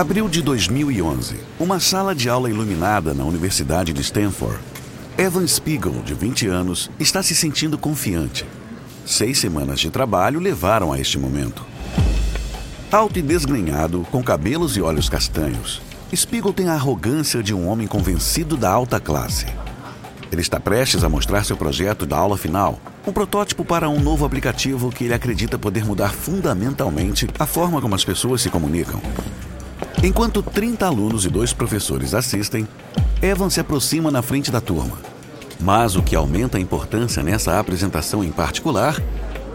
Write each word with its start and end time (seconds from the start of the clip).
Abril 0.00 0.30
de 0.30 0.40
2011. 0.40 1.36
Uma 1.58 1.78
sala 1.78 2.14
de 2.14 2.26
aula 2.26 2.48
iluminada 2.48 3.12
na 3.12 3.22
Universidade 3.22 3.92
de 3.92 4.00
Stanford. 4.00 4.58
Evan 5.18 5.46
Spiegel, 5.46 6.00
de 6.02 6.14
20 6.14 6.46
anos, 6.46 6.90
está 6.98 7.22
se 7.22 7.34
sentindo 7.34 7.76
confiante. 7.76 8.46
Seis 9.04 9.36
semanas 9.36 9.78
de 9.78 9.90
trabalho 9.90 10.40
levaram 10.40 10.90
a 10.90 10.98
este 10.98 11.18
momento. 11.18 11.66
Alto 12.90 13.18
e 13.18 13.22
desgrenhado, 13.22 14.06
com 14.10 14.22
cabelos 14.22 14.74
e 14.74 14.80
olhos 14.80 15.06
castanhos, 15.06 15.82
Spiegel 16.16 16.54
tem 16.54 16.68
a 16.68 16.72
arrogância 16.72 17.42
de 17.42 17.52
um 17.52 17.68
homem 17.68 17.86
convencido 17.86 18.56
da 18.56 18.70
alta 18.70 18.98
classe. 18.98 19.48
Ele 20.32 20.40
está 20.40 20.58
prestes 20.58 21.04
a 21.04 21.10
mostrar 21.10 21.44
seu 21.44 21.58
projeto 21.58 22.06
da 22.06 22.16
aula 22.16 22.38
final, 22.38 22.80
um 23.06 23.12
protótipo 23.12 23.66
para 23.66 23.90
um 23.90 24.00
novo 24.00 24.24
aplicativo 24.24 24.90
que 24.90 25.04
ele 25.04 25.12
acredita 25.12 25.58
poder 25.58 25.84
mudar 25.84 26.14
fundamentalmente 26.14 27.28
a 27.38 27.44
forma 27.44 27.82
como 27.82 27.94
as 27.94 28.02
pessoas 28.02 28.40
se 28.40 28.48
comunicam. 28.48 28.98
Enquanto 30.02 30.42
30 30.42 30.86
alunos 30.86 31.26
e 31.26 31.28
dois 31.28 31.52
professores 31.52 32.14
assistem, 32.14 32.66
Evan 33.20 33.50
se 33.50 33.60
aproxima 33.60 34.10
na 34.10 34.22
frente 34.22 34.50
da 34.50 34.58
turma. 34.58 34.98
Mas 35.60 35.94
o 35.94 36.02
que 36.02 36.16
aumenta 36.16 36.56
a 36.56 36.60
importância 36.60 37.22
nessa 37.22 37.60
apresentação 37.60 38.24
em 38.24 38.32
particular 38.32 38.96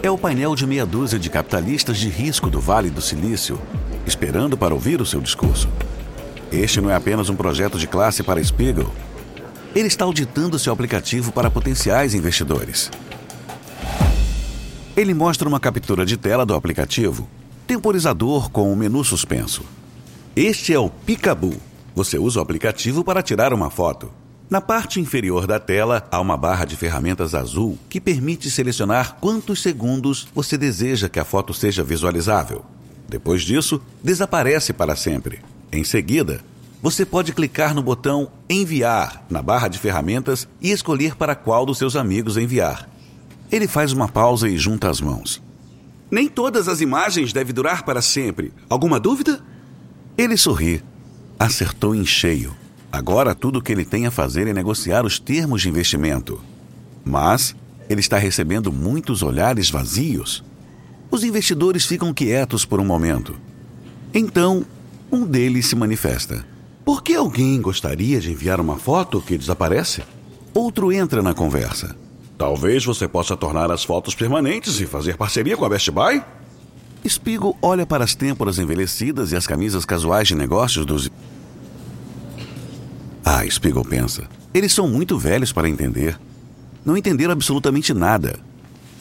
é 0.04 0.12
o 0.12 0.20
painel 0.20 0.55
de 0.55 0.68
meia 0.68 0.85
dúzia 0.85 1.18
de 1.18 1.31
capitalistas 1.31 1.98
de 1.98 2.09
risco 2.09 2.48
do 2.48 2.62
Vale 2.62 2.91
do 2.91 3.02
Silício, 3.02 3.59
esperando 4.05 4.55
para 4.55 4.71
ouvir 4.71 5.02
o 5.02 5.05
seu 5.05 5.20
discurso. 5.20 5.68
Este 6.52 6.80
não 6.80 6.91
é 6.91 6.96
apenas 6.96 7.27
um 7.27 7.35
projeto 7.35 7.80
de 7.80 7.88
classe 7.88 8.21
para 8.21 8.43
Spiegel. 8.43 8.93
Ele 9.73 9.88
está 9.88 10.05
auditando 10.05 10.59
seu 10.59 10.71
aplicativo 10.71 11.32
para 11.32 11.49
potenciais 11.49 12.13
investidores. 12.13 12.91
Ele 14.96 15.16
mostra 15.16 15.49
uma 15.49 15.59
captura 15.59 16.05
de 16.05 16.18
tela 16.18 16.46
do 16.46 16.54
aplicativo, 16.54 17.27
temporizador 17.65 18.52
com 18.52 18.71
o 18.71 18.76
menu 18.76 19.04
suspenso. 19.04 19.63
Este 20.36 20.74
é 20.74 20.80
o 20.80 20.90
Picaboo. 20.90 21.55
Você 21.96 22.20
usa 22.20 22.40
o 22.40 22.41
aplicativo 22.41 23.05
para 23.05 23.24
tirar 23.24 23.54
uma 23.54 23.70
foto. 23.70 24.12
Na 24.50 24.60
parte 24.60 25.00
inferior 25.00 25.48
da 25.48 25.62
tela 25.62 26.05
há 26.12 26.20
uma 26.20 26.36
barra 26.36 26.66
de 26.66 26.76
ferramentas 26.76 27.34
azul 27.34 27.77
que 27.90 28.02
permite 28.02 28.52
selecionar 28.52 29.16
quantos 29.22 29.62
segundos 29.62 30.27
você 30.36 30.58
deseja 30.58 31.08
que 31.08 31.22
a 31.22 31.24
foto 31.24 31.54
seja 31.54 31.86
visualizável. 31.86 32.66
Depois 33.08 33.44
disso, 33.44 33.82
desaparece 34.04 34.74
para 34.74 34.94
sempre. 34.98 35.40
Em 35.72 35.86
seguida, 35.86 36.42
você 36.82 37.05
pode 37.05 37.32
clicar 37.32 37.74
no 37.74 37.82
botão 37.82 38.30
Enviar 38.49 39.24
na 39.30 39.42
barra 39.42 39.70
de 39.70 39.80
ferramentas 39.80 40.49
e 40.60 40.70
escolher 40.70 41.16
para 41.16 41.34
qual 41.34 41.66
dos 41.66 41.77
seus 41.77 41.96
amigos 41.96 42.36
enviar. 42.36 42.90
Ele 43.49 43.70
faz 43.70 43.94
uma 43.94 44.10
pausa 44.10 44.49
e 44.49 44.58
junta 44.58 44.90
as 44.90 44.99
mãos. 44.99 45.42
Nem 46.12 46.27
todas 46.27 46.68
as 46.68 46.82
imagens 46.82 47.32
devem 47.32 47.54
durar 47.54 47.84
para 47.84 48.02
sempre. 48.02 48.52
Alguma 48.70 48.99
dúvida? 48.99 49.42
Ele 50.18 50.38
sorri. 50.38 50.82
Acertou 51.38 51.94
em 51.94 52.05
cheio. 52.05 52.55
Agora 52.91 53.35
tudo 53.35 53.60
o 53.60 53.62
que 53.62 53.71
ele 53.71 53.84
tem 53.84 54.05
a 54.05 54.12
fazer 54.12 54.48
é 54.48 54.54
negociar 54.54 55.05
os 55.05 55.20
termos 55.20 55.62
de 55.62 55.70
investimento. 55.70 56.41
Mas 57.04 57.55
ele 57.90 57.99
está 57.99 58.18
recebendo 58.18 58.71
muitos 58.71 59.21
olhares 59.21 59.70
vazios. 59.70 60.43
Os 61.12 61.24
investidores 61.24 61.86
ficam 61.86 62.13
quietos 62.13 62.63
por 62.63 62.80
um 62.80 62.86
momento. 62.86 63.36
Então, 64.13 64.66
um 65.12 65.25
deles 65.25 65.68
se 65.68 65.75
manifesta. 65.75 66.46
Por 66.86 67.03
que 67.03 67.13
alguém 67.16 67.62
gostaria 67.62 68.19
de 68.19 68.31
enviar 68.31 68.62
uma 68.62 68.78
foto 68.78 69.22
que 69.22 69.38
desaparece? 69.38 70.03
Outro 70.53 70.91
entra 70.91 71.22
na 71.22 71.34
conversa. 71.34 71.96
Talvez 72.38 72.86
você 72.86 73.08
possa 73.08 73.36
tornar 73.36 73.72
as 73.72 73.84
fotos 73.84 74.16
permanentes 74.16 74.80
e 74.80 74.86
fazer 74.86 75.18
parceria 75.18 75.58
com 75.58 75.66
a 75.66 75.69
Best 75.69 75.91
Buy? 75.91 76.24
Spiegel 77.08 77.56
olha 77.62 77.86
para 77.86 78.03
as 78.03 78.16
têmporas 78.16 78.58
envelhecidas 78.58 79.31
e 79.31 79.36
as 79.36 79.46
camisas 79.46 79.86
casuais 79.86 80.28
de 80.28 80.36
negócios 80.36 80.86
dos. 80.86 81.10
Ah, 83.24 83.44
Spiegel 83.50 83.84
pensa. 83.84 84.28
Eles 84.54 84.74
são 84.74 84.88
muito 84.88 85.18
velhos 85.18 85.52
para 85.52 85.70
entender. 85.70 86.20
Não 86.84 86.96
entenderam 86.96 87.34
absolutamente 87.34 87.94
nada. 87.94 88.40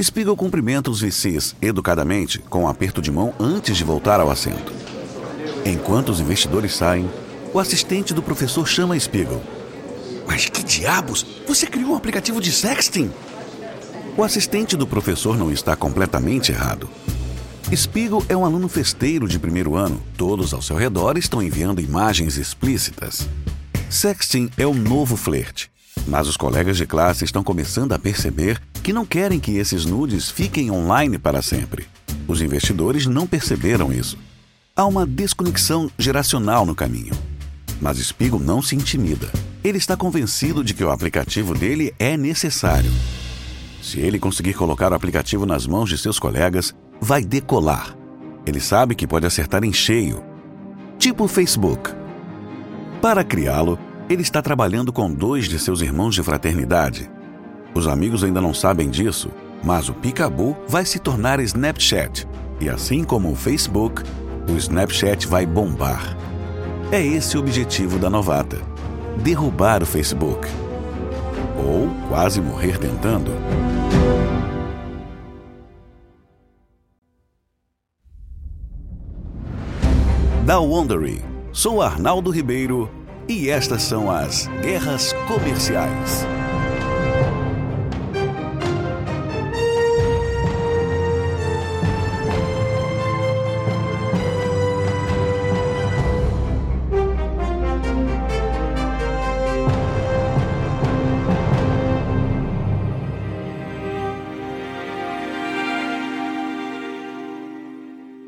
Spiegel 0.02 0.36
cumprimenta 0.36 0.90
os 0.90 1.00
VCs 1.00 1.54
educadamente 1.62 2.38
com 2.38 2.64
um 2.64 2.68
aperto 2.68 3.00
de 3.00 3.10
mão 3.10 3.32
antes 3.38 3.76
de 3.76 3.84
voltar 3.84 4.20
ao 4.20 4.30
assento. 4.30 4.72
Enquanto 5.64 6.08
os 6.10 6.20
investidores 6.20 6.74
saem, 6.74 7.08
o 7.52 7.58
assistente 7.60 8.12
do 8.12 8.22
professor 8.22 8.66
chama 8.66 8.98
Spiegel. 8.98 9.42
Mas 10.26 10.46
que 10.46 10.64
diabos? 10.64 11.24
Você 11.46 11.66
criou 11.66 11.92
um 11.92 11.96
aplicativo 11.96 12.40
de 12.40 12.50
sexting? 12.50 13.10
O 14.16 14.22
assistente 14.22 14.76
do 14.76 14.86
professor 14.86 15.36
não 15.36 15.50
está 15.50 15.76
completamente 15.76 16.50
errado. 16.50 16.88
Spiegel 17.76 18.24
é 18.28 18.36
um 18.36 18.44
aluno 18.44 18.68
festeiro 18.68 19.26
de 19.26 19.38
primeiro 19.38 19.74
ano. 19.74 20.00
Todos 20.16 20.54
ao 20.54 20.62
seu 20.62 20.76
redor 20.76 21.16
estão 21.18 21.42
enviando 21.42 21.80
imagens 21.80 22.36
explícitas. 22.36 23.28
Sexting 23.90 24.50
é 24.56 24.66
o 24.66 24.74
novo 24.74 25.16
flerte. 25.16 25.70
Mas 26.06 26.28
os 26.28 26.36
colegas 26.36 26.76
de 26.76 26.86
classe 26.86 27.24
estão 27.24 27.42
começando 27.42 27.92
a 27.92 27.98
perceber 27.98 28.60
que 28.82 28.92
não 28.92 29.06
querem 29.06 29.40
que 29.40 29.56
esses 29.56 29.84
nudes 29.84 30.30
fiquem 30.30 30.70
online 30.70 31.18
para 31.18 31.42
sempre. 31.42 31.86
Os 32.28 32.40
investidores 32.40 33.06
não 33.06 33.26
perceberam 33.26 33.92
isso. 33.92 34.18
Há 34.76 34.84
uma 34.86 35.06
desconexão 35.06 35.90
geracional 35.98 36.66
no 36.66 36.74
caminho. 36.74 37.14
Mas 37.80 37.98
Spiegel 37.98 38.38
não 38.38 38.60
se 38.60 38.76
intimida. 38.76 39.30
Ele 39.62 39.78
está 39.78 39.96
convencido 39.96 40.62
de 40.62 40.74
que 40.74 40.84
o 40.84 40.90
aplicativo 40.90 41.54
dele 41.54 41.94
é 41.98 42.16
necessário. 42.16 42.90
Se 43.82 44.00
ele 44.00 44.18
conseguir 44.18 44.54
colocar 44.54 44.92
o 44.92 44.94
aplicativo 44.94 45.44
nas 45.44 45.66
mãos 45.66 45.90
de 45.90 45.98
seus 45.98 46.18
colegas, 46.18 46.74
vai 47.00 47.24
decolar. 47.24 47.96
Ele 48.46 48.60
sabe 48.60 48.94
que 48.94 49.06
pode 49.06 49.26
acertar 49.26 49.64
em 49.64 49.72
cheio, 49.72 50.22
tipo 50.98 51.26
Facebook. 51.26 51.90
Para 53.00 53.24
criá-lo, 53.24 53.78
ele 54.08 54.22
está 54.22 54.42
trabalhando 54.42 54.92
com 54.92 55.12
dois 55.12 55.46
de 55.48 55.58
seus 55.58 55.80
irmãos 55.80 56.14
de 56.14 56.22
fraternidade. 56.22 57.10
Os 57.74 57.88
amigos 57.88 58.22
ainda 58.22 58.40
não 58.40 58.54
sabem 58.54 58.88
disso, 58.88 59.30
mas 59.62 59.88
o 59.88 59.94
Picaboo 59.94 60.56
vai 60.68 60.84
se 60.84 60.98
tornar 60.98 61.40
Snapchat. 61.40 62.26
E 62.60 62.68
assim 62.68 63.02
como 63.02 63.32
o 63.32 63.34
Facebook, 63.34 64.02
o 64.48 64.56
Snapchat 64.56 65.26
vai 65.26 65.44
bombar. 65.44 66.16
É 66.92 67.04
esse 67.04 67.36
o 67.36 67.40
objetivo 67.40 67.98
da 67.98 68.08
novata: 68.08 68.58
derrubar 69.22 69.82
o 69.82 69.86
Facebook. 69.86 70.46
Ou 71.56 71.88
quase 72.08 72.40
morrer 72.40 72.78
tentando. 72.78 73.32
Da 80.44 80.60
Wondery. 80.60 81.24
Sou 81.52 81.80
Arnaldo 81.80 82.30
Ribeiro 82.30 82.90
e 83.26 83.48
estas 83.48 83.82
são 83.82 84.10
as 84.10 84.46
Guerras 84.60 85.14
Comerciais. 85.26 86.26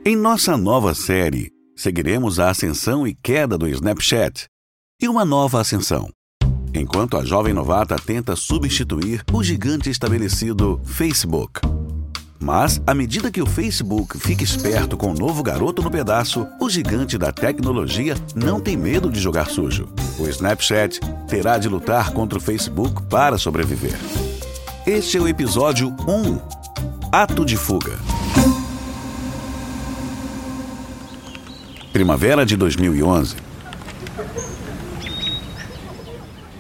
Em 0.03 0.17
nossa 0.17 0.57
nova 0.57 0.95
série, 0.95 1.56
seguiremos 1.77 2.41
a 2.41 2.51
ascensão 2.51 3.07
e 3.07 3.15
queda 3.15 3.59
do 3.59 3.69
Snapchat 3.69 4.47
e 5.01 5.09
uma 5.09 5.25
nova 5.25 5.61
ascensão. 5.61 6.09
Enquanto 6.75 7.17
a 7.17 7.25
jovem 7.25 7.53
novata 7.53 7.97
tenta 7.97 8.35
substituir 8.35 9.23
o 9.33 9.43
gigante 9.43 9.91
estabelecido 9.91 10.81
Facebook. 10.85 11.61
Mas, 12.39 12.81
à 12.87 12.95
medida 12.95 13.31
que 13.31 13.41
o 13.41 13.47
Facebook 13.47 14.19
fica 14.19 14.45
esperto 14.45 14.97
com 14.97 15.11
o 15.11 15.15
novo 15.15 15.43
garoto 15.43 15.83
no 15.83 15.91
pedaço, 15.91 16.47
o 16.61 16.69
gigante 16.69 17.17
da 17.17 17.33
tecnologia 17.33 18.15
não 18.35 18.61
tem 18.61 18.77
medo 18.77 19.11
de 19.11 19.19
jogar 19.21 19.49
sujo. 19.49 19.89
O 20.19 20.29
Snapchat 20.29 21.01
terá 21.29 21.57
de 21.59 21.69
lutar 21.69 22.13
contra 22.13 22.39
o 22.39 22.41
Facebook 22.41 23.03
para 23.05 23.39
sobreviver. 23.39 23.99
Este 24.87 25.17
é 25.17 25.21
o 25.21 25.29
episódio 25.29 25.89
1 26.07 26.39
Ato 27.11 27.45
de 27.45 27.57
Fuga. 27.57 28.16
Primavera 31.97 32.45
de 32.45 32.59
2011. 32.59 33.37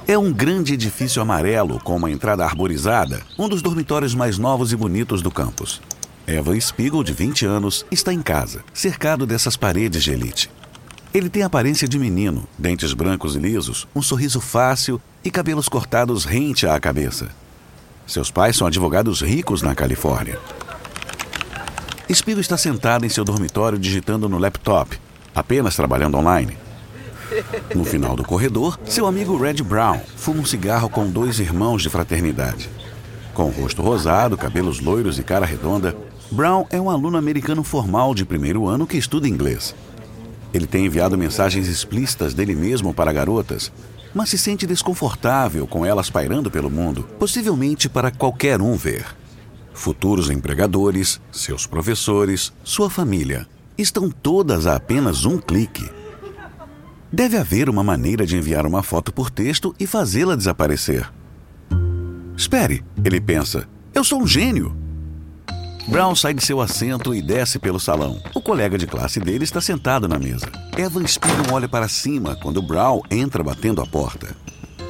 É 0.08 0.16
um 0.16 0.32
grande 0.32 0.72
edifício 0.72 1.20
amarelo 1.20 1.78
com 1.78 1.94
uma 1.94 2.10
entrada 2.10 2.42
arborizada, 2.42 3.20
um 3.38 3.46
dos 3.46 3.60
dormitórios 3.60 4.14
mais 4.14 4.38
novos 4.38 4.72
e 4.72 4.76
bonitos 4.76 5.20
do 5.20 5.30
campus. 5.30 5.82
Evan 6.26 6.58
Spiegel, 6.58 7.04
de 7.04 7.12
20 7.12 7.44
anos, 7.44 7.84
está 7.90 8.14
em 8.14 8.22
casa, 8.22 8.64
cercado 8.72 9.26
dessas 9.26 9.58
paredes 9.58 10.02
de 10.02 10.10
elite. 10.10 10.50
Ele 11.12 11.28
tem 11.28 11.42
aparência 11.42 11.86
de 11.86 11.98
menino, 11.98 12.48
dentes 12.58 12.94
brancos 12.94 13.36
e 13.36 13.38
lisos, 13.38 13.86
um 13.94 14.00
sorriso 14.00 14.40
fácil 14.40 14.98
e 15.22 15.30
cabelos 15.30 15.68
cortados 15.68 16.24
rente 16.24 16.66
à 16.66 16.80
cabeça. 16.80 17.28
Seus 18.06 18.30
pais 18.30 18.56
são 18.56 18.66
advogados 18.66 19.20
ricos 19.20 19.60
na 19.60 19.74
Califórnia. 19.74 20.40
Spiegel 22.10 22.40
está 22.40 22.56
sentado 22.56 23.04
em 23.04 23.10
seu 23.10 23.22
dormitório 23.22 23.78
digitando 23.78 24.30
no 24.30 24.38
laptop, 24.38 24.98
apenas 25.36 25.76
trabalhando 25.76 26.16
online. 26.16 26.56
No 27.74 27.84
final 27.84 28.16
do 28.16 28.24
corredor, 28.24 28.78
seu 28.86 29.06
amigo 29.06 29.36
Red 29.36 29.62
Brown 29.62 30.00
fuma 30.16 30.40
um 30.40 30.44
cigarro 30.44 30.88
com 30.88 31.06
dois 31.10 31.38
irmãos 31.38 31.82
de 31.82 31.90
fraternidade. 31.90 32.70
Com 33.34 33.50
rosto 33.50 33.82
rosado, 33.82 34.38
cabelos 34.38 34.80
loiros 34.80 35.18
e 35.18 35.22
cara 35.22 35.44
redonda, 35.44 35.94
Brown 36.30 36.64
é 36.70 36.80
um 36.80 36.88
aluno 36.88 37.18
americano 37.18 37.62
formal 37.62 38.14
de 38.14 38.24
primeiro 38.24 38.66
ano 38.66 38.86
que 38.86 38.96
estuda 38.96 39.28
inglês. 39.28 39.74
Ele 40.54 40.66
tem 40.66 40.86
enviado 40.86 41.18
mensagens 41.18 41.68
explícitas 41.68 42.32
dele 42.32 42.54
mesmo 42.54 42.94
para 42.94 43.12
garotas, 43.12 43.70
mas 44.14 44.30
se 44.30 44.38
sente 44.38 44.66
desconfortável 44.66 45.66
com 45.66 45.84
elas 45.84 46.08
pairando 46.08 46.50
pelo 46.50 46.70
mundo, 46.70 47.02
possivelmente 47.18 47.90
para 47.90 48.10
qualquer 48.10 48.62
um 48.62 48.74
ver. 48.74 49.04
Futuros 49.74 50.30
empregadores, 50.30 51.20
seus 51.30 51.66
professores, 51.66 52.50
sua 52.64 52.88
família, 52.88 53.46
estão 53.76 54.10
todas 54.10 54.66
a 54.66 54.76
apenas 54.76 55.24
um 55.24 55.38
clique. 55.38 55.88
Deve 57.12 57.36
haver 57.36 57.68
uma 57.68 57.84
maneira 57.84 58.26
de 58.26 58.36
enviar 58.36 58.66
uma 58.66 58.82
foto 58.82 59.12
por 59.12 59.30
texto 59.30 59.74
e 59.78 59.86
fazê-la 59.86 60.36
desaparecer. 60.36 61.10
Espere, 62.36 62.84
ele 63.04 63.20
pensa. 63.20 63.68
Eu 63.94 64.04
sou 64.04 64.20
um 64.22 64.26
gênio. 64.26 64.76
Brown 65.88 66.16
sai 66.16 66.34
de 66.34 66.44
seu 66.44 66.60
assento 66.60 67.14
e 67.14 67.22
desce 67.22 67.58
pelo 67.58 67.78
salão. 67.78 68.20
O 68.34 68.42
colega 68.42 68.76
de 68.76 68.86
classe 68.86 69.20
dele 69.20 69.44
está 69.44 69.60
sentado 69.60 70.08
na 70.08 70.18
mesa. 70.18 70.50
Evan 70.76 71.06
Spiegel 71.06 71.52
olha 71.52 71.68
para 71.68 71.88
cima 71.88 72.36
quando 72.42 72.60
Brown 72.60 73.00
entra 73.10 73.42
batendo 73.42 73.80
a 73.80 73.86
porta. 73.86 74.34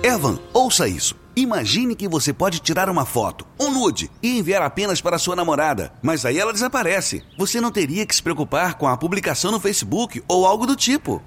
Evan, 0.02 0.38
ouça 0.54 0.88
isso. 0.88 1.14
Imagine 1.38 1.94
que 1.94 2.08
você 2.08 2.32
pode 2.32 2.60
tirar 2.60 2.88
uma 2.88 3.04
foto, 3.04 3.46
um 3.60 3.70
nude, 3.70 4.10
e 4.22 4.38
enviar 4.38 4.62
apenas 4.62 5.02
para 5.02 5.18
sua 5.18 5.36
namorada, 5.36 5.92
mas 6.00 6.24
aí 6.24 6.38
ela 6.38 6.50
desaparece. 6.50 7.22
Você 7.36 7.60
não 7.60 7.70
teria 7.70 8.06
que 8.06 8.16
se 8.16 8.22
preocupar 8.22 8.76
com 8.76 8.88
a 8.88 8.96
publicação 8.96 9.52
no 9.52 9.60
Facebook 9.60 10.24
ou 10.26 10.46
algo 10.46 10.66
do 10.66 10.74
tipo. 10.74 11.22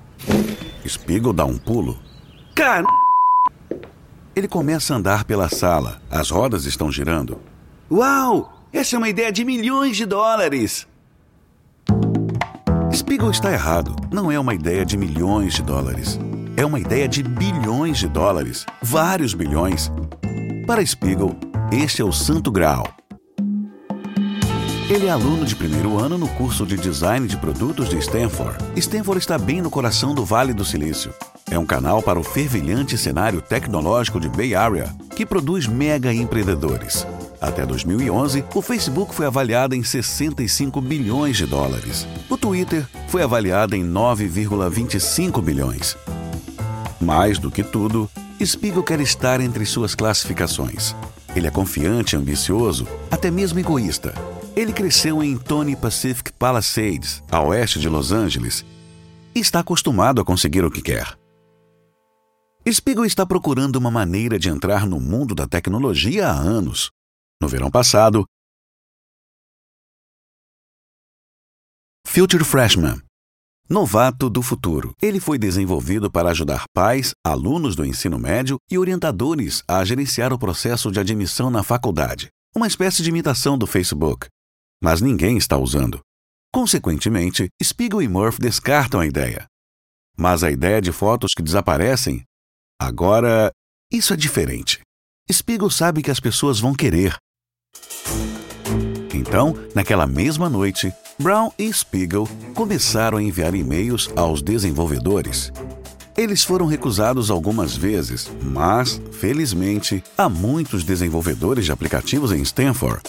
Spiegel 0.87 1.31
dá 1.31 1.45
um 1.45 1.59
pulo. 1.59 1.99
Cara. 2.55 2.87
Ele 4.35 4.47
começa 4.47 4.95
a 4.95 4.97
andar 4.97 5.25
pela 5.25 5.47
sala. 5.47 6.01
As 6.09 6.31
rodas 6.31 6.65
estão 6.65 6.91
girando. 6.91 7.39
Uau! 7.91 8.65
Essa 8.73 8.95
é 8.95 8.97
uma 8.97 9.09
ideia 9.09 9.31
de 9.31 9.45
milhões 9.45 9.95
de 9.95 10.07
dólares. 10.07 10.87
Spiegel 12.91 13.29
está 13.29 13.51
errado. 13.51 13.95
Não 14.11 14.31
é 14.31 14.39
uma 14.39 14.55
ideia 14.55 14.83
de 14.83 14.97
milhões 14.97 15.53
de 15.53 15.61
dólares. 15.61 16.19
É 16.59 16.65
uma 16.65 16.77
ideia 16.77 17.07
de 17.07 17.23
bilhões 17.23 17.99
de 17.99 18.07
dólares. 18.09 18.65
Vários 18.81 19.33
bilhões. 19.33 19.89
Para 20.67 20.85
Spiegel, 20.85 21.33
este 21.71 22.01
é 22.01 22.03
o 22.03 22.11
santo 22.11 22.51
graal. 22.51 22.85
Ele 24.89 25.05
é 25.05 25.09
aluno 25.09 25.45
de 25.45 25.55
primeiro 25.55 25.97
ano 25.97 26.17
no 26.17 26.27
curso 26.27 26.65
de 26.65 26.75
design 26.75 27.25
de 27.29 27.37
produtos 27.37 27.87
de 27.87 27.97
Stanford. 27.99 28.57
Stanford 28.75 29.19
está 29.19 29.37
bem 29.37 29.61
no 29.61 29.69
coração 29.69 30.13
do 30.13 30.25
Vale 30.25 30.53
do 30.53 30.65
Silício. 30.65 31.13
É 31.49 31.57
um 31.57 31.65
canal 31.65 32.03
para 32.03 32.19
o 32.19 32.23
fervilhante 32.25 32.97
cenário 32.97 33.41
tecnológico 33.41 34.19
de 34.19 34.27
Bay 34.27 34.53
Area, 34.53 34.93
que 35.15 35.25
produz 35.25 35.65
mega 35.65 36.13
empreendedores. 36.13 37.07
Até 37.39 37.65
2011, 37.65 38.43
o 38.53 38.61
Facebook 38.61 39.15
foi 39.15 39.27
avaliado 39.27 39.75
em 39.75 39.81
65 39.81 40.81
bilhões 40.81 41.37
de 41.37 41.45
dólares. 41.45 42.05
O 42.29 42.35
Twitter 42.35 42.85
foi 43.07 43.23
avaliado 43.23 43.77
em 43.77 43.89
9,25 43.89 45.41
bilhões. 45.41 45.95
Mais 46.99 47.39
do 47.39 47.49
que 47.49 47.63
tudo, 47.63 48.09
Spiegel 48.43 48.83
quer 48.83 48.99
estar 48.99 49.39
entre 49.39 49.65
suas 49.65 49.95
classificações. 49.95 50.95
Ele 51.35 51.47
é 51.47 51.51
confiante, 51.51 52.15
ambicioso, 52.15 52.87
até 53.09 53.31
mesmo 53.31 53.59
egoísta. 53.59 54.13
Ele 54.55 54.73
cresceu 54.73 55.23
em 55.23 55.37
Tony 55.37 55.75
Pacific 55.75 56.33
Palisades, 56.33 57.23
a 57.31 57.41
oeste 57.41 57.79
de 57.79 57.87
Los 57.87 58.11
Angeles, 58.11 58.65
e 59.33 59.39
está 59.39 59.59
acostumado 59.59 60.19
a 60.19 60.25
conseguir 60.25 60.65
o 60.65 60.71
que 60.71 60.81
quer. 60.81 61.17
Spiegel 62.69 63.05
está 63.05 63.25
procurando 63.25 63.77
uma 63.77 63.89
maneira 63.89 64.37
de 64.37 64.49
entrar 64.49 64.85
no 64.85 64.99
mundo 64.99 65.33
da 65.33 65.47
tecnologia 65.47 66.27
há 66.27 66.33
anos. 66.33 66.91
No 67.41 67.47
verão 67.47 67.71
passado, 67.71 68.25
Future 72.05 72.43
Freshman 72.43 73.01
Novato 73.71 74.31
do 74.31 74.41
Futuro. 74.41 74.95
Ele 74.99 75.19
foi 75.19 75.37
desenvolvido 75.37 76.09
para 76.09 76.31
ajudar 76.31 76.63
pais, 76.73 77.11
alunos 77.23 77.75
do 77.75 77.85
ensino 77.85 78.17
médio 78.17 78.57
e 78.67 78.79
orientadores 78.79 79.61
a 79.67 79.85
gerenciar 79.85 80.33
o 80.33 80.39
processo 80.39 80.91
de 80.91 80.99
admissão 80.99 81.51
na 81.51 81.61
faculdade. 81.61 82.29
Uma 82.55 82.65
espécie 82.65 83.03
de 83.03 83.09
imitação 83.09 83.59
do 83.59 83.67
Facebook. 83.67 84.25
Mas 84.81 85.01
ninguém 85.01 85.37
está 85.37 85.55
usando. 85.55 85.99
Consequentemente, 86.51 87.47
Spiegel 87.63 88.01
e 88.01 88.07
Murphy 88.07 88.39
descartam 88.39 89.01
a 89.01 89.05
ideia. 89.05 89.45
Mas 90.17 90.43
a 90.43 90.49
ideia 90.49 90.81
de 90.81 90.91
fotos 90.91 91.35
que 91.35 91.43
desaparecem? 91.43 92.23
Agora, 92.81 93.51
isso 93.93 94.15
é 94.15 94.17
diferente. 94.17 94.81
Spiegel 95.31 95.69
sabe 95.69 96.01
que 96.01 96.09
as 96.09 96.19
pessoas 96.19 96.59
vão 96.59 96.73
querer. 96.73 97.15
Então, 99.13 99.55
naquela 99.73 100.05
mesma 100.05 100.49
noite, 100.49 100.93
Brown 101.17 101.51
e 101.57 101.71
Spiegel 101.73 102.27
começaram 102.53 103.17
a 103.17 103.23
enviar 103.23 103.53
e-mails 103.55 104.09
aos 104.15 104.41
desenvolvedores. 104.41 105.51
Eles 106.15 106.43
foram 106.43 106.65
recusados 106.65 107.31
algumas 107.31 107.75
vezes, 107.75 108.29
mas, 108.41 109.01
felizmente, 109.11 110.03
há 110.17 110.27
muitos 110.27 110.83
desenvolvedores 110.83 111.65
de 111.65 111.71
aplicativos 111.71 112.31
em 112.31 112.41
Stanford. 112.41 113.01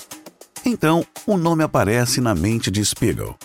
Então, 0.64 1.04
o 1.26 1.36
nome 1.36 1.64
aparece 1.64 2.20
na 2.20 2.34
mente 2.34 2.70
de 2.70 2.84
Spiegel. 2.84 3.36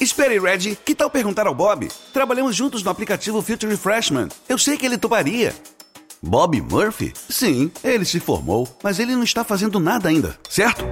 Espere, 0.00 0.38
Red, 0.38 0.76
que 0.84 0.94
tal 0.94 1.08
perguntar 1.08 1.46
ao 1.46 1.54
Bob? 1.54 1.88
Trabalhamos 2.12 2.56
juntos 2.56 2.82
no 2.82 2.90
aplicativo 2.90 3.42
Future 3.42 3.76
Freshman. 3.76 4.28
Eu 4.48 4.58
sei 4.58 4.76
que 4.76 4.86
ele 4.86 4.98
toparia. 4.98 5.54
Bob 6.22 6.60
Murphy? 6.60 7.12
Sim, 7.28 7.70
ele 7.82 8.04
se 8.04 8.18
formou, 8.18 8.66
mas 8.82 8.98
ele 8.98 9.14
não 9.14 9.22
está 9.22 9.44
fazendo 9.44 9.78
nada 9.78 10.08
ainda, 10.08 10.38
certo? 10.48 10.84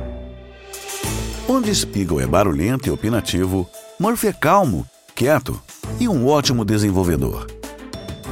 Onde 1.49 1.75
Spiegel 1.75 2.21
é 2.21 2.27
barulhento 2.27 2.89
e 2.89 2.93
opinativo, 2.93 3.69
Murphy 3.99 4.29
é 4.29 4.33
calmo, 4.33 4.87
quieto 5.15 5.61
e 5.99 6.09
um 6.09 6.27
ótimo 6.27 6.65
desenvolvedor. 6.65 7.47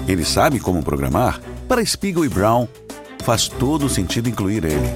Ele 0.06 0.24
sabe 0.24 0.60
como 0.60 0.82
programar? 0.82 1.40
Para 1.68 1.84
Spiegel 1.84 2.24
e 2.24 2.28
Brown, 2.28 2.68
faz 3.22 3.48
todo 3.48 3.88
sentido 3.88 4.28
incluir 4.28 4.64
ele. 4.64 4.88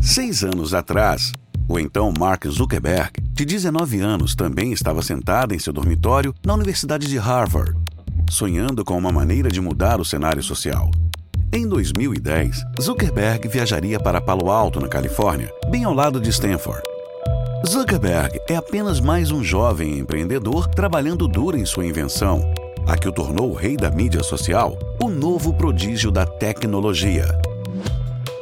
Seis 0.00 0.44
anos 0.44 0.74
atrás, 0.74 1.32
o 1.68 1.78
então 1.78 2.12
Mark 2.18 2.46
Zuckerberg, 2.46 3.10
de 3.32 3.44
19 3.44 4.00
anos, 4.00 4.34
também 4.34 4.72
estava 4.72 5.02
sentado 5.02 5.54
em 5.54 5.58
seu 5.58 5.72
dormitório 5.72 6.34
na 6.44 6.54
Universidade 6.54 7.06
de 7.06 7.16
Harvard, 7.16 7.74
sonhando 8.28 8.84
com 8.84 8.98
uma 8.98 9.12
maneira 9.12 9.48
de 9.48 9.60
mudar 9.60 10.00
o 10.00 10.04
cenário 10.04 10.42
social. 10.42 10.90
Em 11.52 11.66
2010, 11.66 12.64
Zuckerberg 12.80 13.48
viajaria 13.48 13.98
para 13.98 14.20
Palo 14.20 14.52
Alto, 14.52 14.78
na 14.78 14.86
Califórnia, 14.86 15.52
bem 15.68 15.82
ao 15.82 15.92
lado 15.92 16.20
de 16.20 16.30
Stanford. 16.30 16.80
Zuckerberg 17.68 18.40
é 18.48 18.54
apenas 18.54 19.00
mais 19.00 19.32
um 19.32 19.42
jovem 19.42 19.98
empreendedor 19.98 20.68
trabalhando 20.68 21.26
duro 21.26 21.56
em 21.56 21.64
sua 21.64 21.84
invenção, 21.84 22.40
a 22.86 22.96
que 22.96 23.08
o 23.08 23.12
tornou 23.12 23.50
o 23.50 23.54
rei 23.54 23.76
da 23.76 23.90
mídia 23.90 24.22
social, 24.22 24.78
o 25.02 25.10
novo 25.10 25.52
prodígio 25.52 26.12
da 26.12 26.24
tecnologia. 26.24 27.26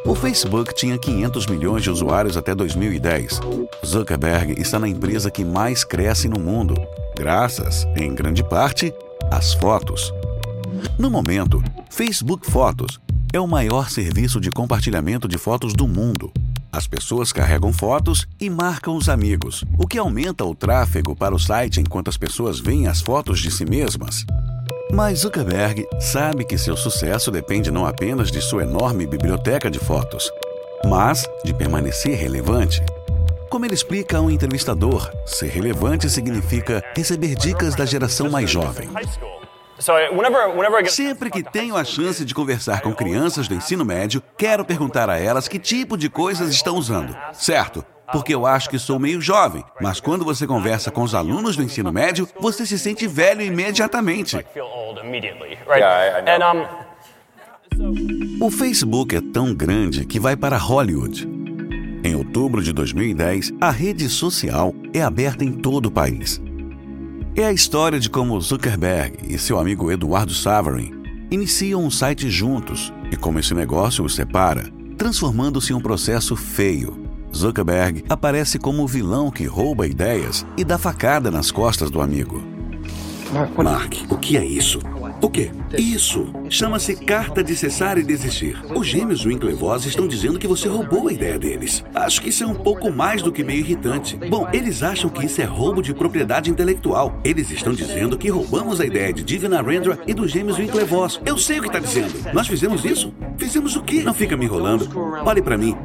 O 0.04 0.14
Facebook 0.14 0.74
tinha 0.74 0.98
500 0.98 1.46
milhões 1.46 1.82
de 1.82 1.90
usuários 1.90 2.36
até 2.36 2.54
2010. 2.54 3.40
Zuckerberg 3.86 4.60
está 4.60 4.78
na 4.78 4.86
empresa 4.86 5.30
que 5.30 5.46
mais 5.46 5.82
cresce 5.82 6.28
no 6.28 6.38
mundo, 6.38 6.74
graças, 7.16 7.86
em 7.96 8.14
grande 8.14 8.44
parte, 8.44 8.92
às 9.30 9.54
fotos. 9.54 10.12
No 10.98 11.10
momento, 11.10 11.62
Facebook 11.90 12.50
Fotos 12.50 13.00
é 13.32 13.38
o 13.38 13.46
maior 13.46 13.90
serviço 13.90 14.40
de 14.40 14.50
compartilhamento 14.50 15.28
de 15.28 15.38
fotos 15.38 15.72
do 15.72 15.86
mundo. 15.86 16.32
As 16.72 16.86
pessoas 16.86 17.32
carregam 17.32 17.72
fotos 17.72 18.26
e 18.40 18.50
marcam 18.50 18.96
os 18.96 19.08
amigos, 19.08 19.64
o 19.78 19.86
que 19.86 19.98
aumenta 19.98 20.44
o 20.44 20.54
tráfego 20.54 21.16
para 21.16 21.34
o 21.34 21.38
site 21.38 21.80
enquanto 21.80 22.08
as 22.08 22.16
pessoas 22.16 22.60
veem 22.60 22.86
as 22.86 23.00
fotos 23.00 23.40
de 23.40 23.50
si 23.50 23.64
mesmas. 23.64 24.24
Mas 24.92 25.20
Zuckerberg 25.20 25.86
sabe 26.00 26.44
que 26.44 26.56
seu 26.56 26.76
sucesso 26.76 27.30
depende 27.30 27.70
não 27.70 27.86
apenas 27.86 28.30
de 28.30 28.40
sua 28.40 28.62
enorme 28.62 29.06
biblioteca 29.06 29.70
de 29.70 29.78
fotos, 29.78 30.30
mas 30.86 31.24
de 31.44 31.52
permanecer 31.52 32.18
relevante. 32.18 32.82
Como 33.50 33.64
ele 33.64 33.74
explica 33.74 34.18
a 34.18 34.20
um 34.20 34.30
entrevistador, 34.30 35.10
ser 35.26 35.48
relevante 35.48 36.08
significa 36.08 36.82
receber 36.94 37.34
dicas 37.34 37.74
da 37.74 37.86
geração 37.86 38.30
mais 38.30 38.50
jovem. 38.50 38.88
Sempre 40.90 41.30
que 41.30 41.42
tenho 41.42 41.76
a 41.76 41.84
chance 41.84 42.24
de 42.24 42.34
conversar 42.34 42.80
com 42.80 42.92
crianças 42.92 43.46
do 43.48 43.54
ensino 43.54 43.84
médio, 43.84 44.22
quero 44.36 44.64
perguntar 44.64 45.08
a 45.08 45.18
elas 45.18 45.48
que 45.48 45.58
tipo 45.58 45.96
de 45.96 46.08
coisas 46.08 46.50
estão 46.50 46.76
usando, 46.76 47.16
certo? 47.32 47.84
porque 48.12 48.34
eu 48.34 48.46
acho 48.46 48.70
que 48.70 48.78
sou 48.78 48.98
meio 48.98 49.20
jovem, 49.20 49.64
mas 49.80 50.00
quando 50.00 50.24
você 50.24 50.46
conversa 50.46 50.90
com 50.90 51.02
os 51.02 51.14
alunos 51.14 51.56
do 51.56 51.62
ensino 51.62 51.92
médio, 51.92 52.28
você 52.40 52.64
se 52.64 52.78
sente 52.78 53.06
velho 53.06 53.42
imediatamente. 53.42 54.44
O 58.40 58.50
Facebook 58.50 59.14
é 59.14 59.20
tão 59.20 59.54
grande 59.54 60.06
que 60.06 60.18
vai 60.18 60.36
para 60.36 60.56
Hollywood. 60.56 61.28
Em 62.02 62.14
outubro 62.14 62.62
de 62.62 62.72
2010, 62.72 63.52
a 63.60 63.70
rede 63.70 64.08
social 64.08 64.74
é 64.94 65.02
aberta 65.02 65.44
em 65.44 65.52
todo 65.52 65.86
o 65.86 65.90
país. 65.90 66.40
É 67.38 67.44
a 67.44 67.52
história 67.52 68.00
de 68.00 68.10
como 68.10 68.40
Zuckerberg 68.40 69.32
e 69.32 69.38
seu 69.38 69.60
amigo 69.60 69.92
Eduardo 69.92 70.34
Saverin 70.34 70.90
iniciam 71.30 71.84
um 71.84 71.88
site 71.88 72.28
juntos 72.28 72.92
e 73.12 73.16
como 73.16 73.38
esse 73.38 73.54
negócio 73.54 74.04
os 74.04 74.16
separa, 74.16 74.68
transformando-se 74.96 75.72
em 75.72 75.76
um 75.76 75.80
processo 75.80 76.34
feio. 76.34 77.00
Zuckerberg 77.32 78.02
aparece 78.08 78.58
como 78.58 78.82
o 78.82 78.88
vilão 78.88 79.30
que 79.30 79.44
rouba 79.44 79.86
ideias 79.86 80.44
e 80.56 80.64
dá 80.64 80.76
facada 80.78 81.30
nas 81.30 81.52
costas 81.52 81.92
do 81.92 82.00
amigo. 82.00 82.42
Mark, 83.56 83.94
o 84.10 84.18
que 84.18 84.36
é 84.36 84.44
isso? 84.44 84.80
O 85.20 85.28
quê? 85.28 85.50
Isso. 85.76 86.32
Chama-se 86.48 86.94
carta 86.94 87.42
de 87.42 87.56
cessar 87.56 87.98
e 87.98 88.02
desistir. 88.02 88.56
Os 88.74 88.86
gêmeos 88.86 89.24
Winklevoss 89.24 89.84
estão 89.84 90.06
dizendo 90.06 90.38
que 90.38 90.46
você 90.46 90.68
roubou 90.68 91.08
a 91.08 91.12
ideia 91.12 91.38
deles. 91.38 91.84
Acho 91.94 92.22
que 92.22 92.28
isso 92.28 92.44
é 92.44 92.46
um 92.46 92.54
pouco 92.54 92.90
mais 92.90 93.20
do 93.20 93.32
que 93.32 93.42
meio 93.42 93.60
irritante. 93.60 94.16
Bom, 94.28 94.48
eles 94.52 94.82
acham 94.82 95.10
que 95.10 95.26
isso 95.26 95.40
é 95.40 95.44
roubo 95.44 95.82
de 95.82 95.92
propriedade 95.92 96.50
intelectual. 96.50 97.20
Eles 97.24 97.50
estão 97.50 97.72
dizendo 97.72 98.16
que 98.16 98.30
roubamos 98.30 98.80
a 98.80 98.86
ideia 98.86 99.12
de 99.12 99.24
Divina 99.24 99.60
Rendra 99.60 99.98
e 100.06 100.14
dos 100.14 100.30
gêmeos 100.30 100.58
Winklevoss. 100.58 101.20
Eu 101.26 101.36
sei 101.36 101.58
o 101.58 101.62
que 101.62 101.68
está 101.68 101.80
dizendo. 101.80 102.32
Nós 102.32 102.46
fizemos 102.46 102.84
isso? 102.84 103.12
Fizemos 103.36 103.74
o 103.76 103.82
quê? 103.82 104.02
Não 104.02 104.14
fica 104.14 104.36
me 104.36 104.44
enrolando. 104.44 104.88
Olhe 105.24 105.42
para 105.42 105.58
mim. 105.58 105.76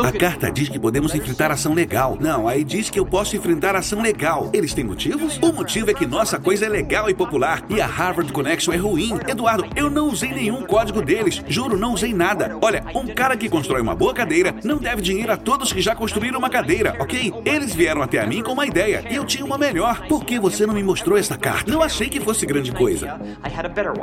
A 0.00 0.10
carta 0.10 0.50
diz 0.50 0.70
que 0.70 0.78
podemos 0.78 1.14
enfrentar 1.14 1.50
ação 1.50 1.74
legal. 1.74 2.16
Não, 2.18 2.48
aí 2.48 2.64
diz 2.64 2.88
que 2.88 2.98
eu 2.98 3.04
posso 3.04 3.36
enfrentar 3.36 3.76
ação 3.76 4.00
legal. 4.00 4.48
Eles 4.52 4.72
têm 4.72 4.84
motivos? 4.84 5.38
O 5.42 5.52
motivo 5.52 5.90
é 5.90 5.94
que 5.94 6.06
nossa 6.06 6.38
coisa 6.38 6.64
é 6.64 6.68
legal 6.68 7.10
e 7.10 7.14
popular 7.14 7.62
e 7.68 7.78
a 7.78 7.86
Harvard 7.86 8.32
Connection 8.32 8.72
é 8.72 8.76
ruim. 8.78 9.18
Eduardo, 9.28 9.66
eu 9.76 9.90
não 9.90 10.08
usei 10.08 10.32
nenhum 10.32 10.62
código 10.62 11.02
deles. 11.02 11.42
Juro, 11.46 11.76
não 11.76 11.92
usei 11.92 12.14
nada. 12.14 12.56
Olha, 12.62 12.82
um 12.94 13.06
cara 13.08 13.36
que 13.36 13.50
constrói 13.50 13.82
uma 13.82 13.94
boa 13.94 14.14
cadeira 14.14 14.54
não 14.64 14.78
deve 14.78 15.02
dinheiro 15.02 15.30
a 15.30 15.36
todos 15.36 15.72
que 15.72 15.82
já 15.82 15.94
construíram 15.94 16.38
uma 16.38 16.48
cadeira, 16.48 16.96
ok? 16.98 17.34
Eles 17.44 17.74
vieram 17.74 18.00
até 18.02 18.18
a 18.18 18.26
mim 18.26 18.42
com 18.42 18.52
uma 18.52 18.66
ideia 18.66 19.04
e 19.10 19.16
eu 19.16 19.26
tinha 19.26 19.44
uma 19.44 19.58
melhor. 19.58 20.06
Por 20.06 20.24
que 20.24 20.40
você 20.40 20.64
não 20.64 20.74
me 20.74 20.82
mostrou 20.82 21.18
essa 21.18 21.36
carta? 21.36 21.70
Não 21.70 21.82
achei 21.82 22.08
que 22.08 22.18
fosse 22.18 22.46
grande 22.46 22.72
coisa. 22.72 23.20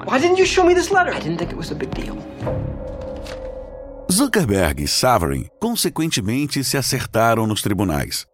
Why 0.07 0.19
didn't 0.19 0.39
you 0.39 0.45
show 0.45 0.63
me 0.63 0.75
this 0.75 0.91
letter? 0.91 1.15
I 1.15 1.19
didn't 1.19 1.39
think 1.39 1.51
it 1.51 1.57
was 1.57 1.71
a 1.71 1.75
big 1.75 1.89
deal. 1.99 2.15
Zuckerberg 4.19 4.83
e 4.83 4.87
Saverin, 4.87 5.45
consequentemente, 5.61 6.61
se 6.61 6.75
acertaram 6.75 7.47
nos 7.47 7.61
tribunais. 7.61 8.25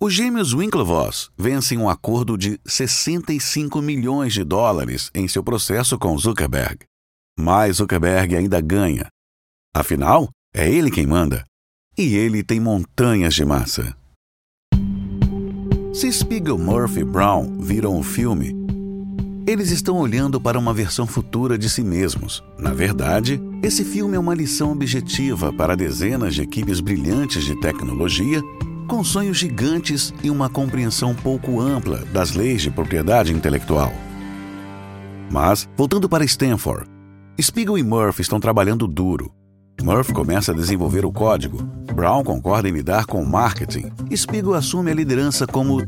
Os 0.00 0.14
gêmeos 0.14 0.54
Winklevoss 0.54 1.32
vencem 1.36 1.78
um 1.78 1.88
acordo 1.88 2.38
de 2.38 2.60
65 2.64 3.82
milhões 3.82 4.32
de 4.32 4.44
dólares 4.44 5.10
em 5.12 5.26
seu 5.26 5.42
processo 5.42 5.98
com 5.98 6.16
Zuckerberg. 6.16 6.86
Mas 7.36 7.78
Zuckerberg 7.78 8.36
ainda 8.36 8.60
ganha. 8.60 9.08
Afinal, 9.74 10.28
é 10.54 10.70
ele 10.70 10.92
quem 10.92 11.08
manda. 11.08 11.44
E 11.98 12.14
ele 12.14 12.44
tem 12.44 12.60
montanhas 12.60 13.34
de 13.34 13.44
massa. 13.44 13.96
Se 15.92 16.12
Spiegel, 16.12 16.56
Murphy 16.56 17.02
Brown 17.02 17.58
viram 17.58 17.98
o 17.98 18.02
filme, 18.04 18.54
eles 19.46 19.70
estão 19.70 19.96
olhando 19.96 20.40
para 20.40 20.58
uma 20.58 20.72
versão 20.72 21.06
futura 21.06 21.58
de 21.58 21.68
si 21.68 21.82
mesmos. 21.82 22.42
Na 22.58 22.72
verdade, 22.72 23.40
esse 23.62 23.84
filme 23.84 24.16
é 24.16 24.18
uma 24.18 24.34
lição 24.34 24.72
objetiva 24.72 25.52
para 25.52 25.76
dezenas 25.76 26.34
de 26.34 26.42
equipes 26.42 26.80
brilhantes 26.80 27.44
de 27.44 27.58
tecnologia, 27.60 28.40
com 28.86 29.02
sonhos 29.02 29.38
gigantes 29.38 30.12
e 30.22 30.30
uma 30.30 30.48
compreensão 30.48 31.14
pouco 31.14 31.60
ampla 31.60 31.98
das 32.12 32.32
leis 32.32 32.62
de 32.62 32.70
propriedade 32.70 33.32
intelectual. 33.32 33.92
Mas, 35.30 35.68
voltando 35.76 36.08
para 36.08 36.24
Stanford, 36.24 36.88
Spiegel 37.40 37.78
e 37.78 37.82
Murphy 37.82 38.22
estão 38.22 38.38
trabalhando 38.38 38.86
duro. 38.86 39.32
Murphy 39.82 40.12
começa 40.12 40.52
a 40.52 40.54
desenvolver 40.54 41.04
o 41.04 41.10
código, 41.10 41.62
Brown 41.94 42.22
concorda 42.22 42.68
em 42.68 42.72
lidar 42.72 43.06
com 43.06 43.20
o 43.20 43.28
marketing, 43.28 43.90
Spiegel 44.14 44.54
assume 44.54 44.92
a 44.92 44.94
liderança 44.94 45.46
como 45.46 45.80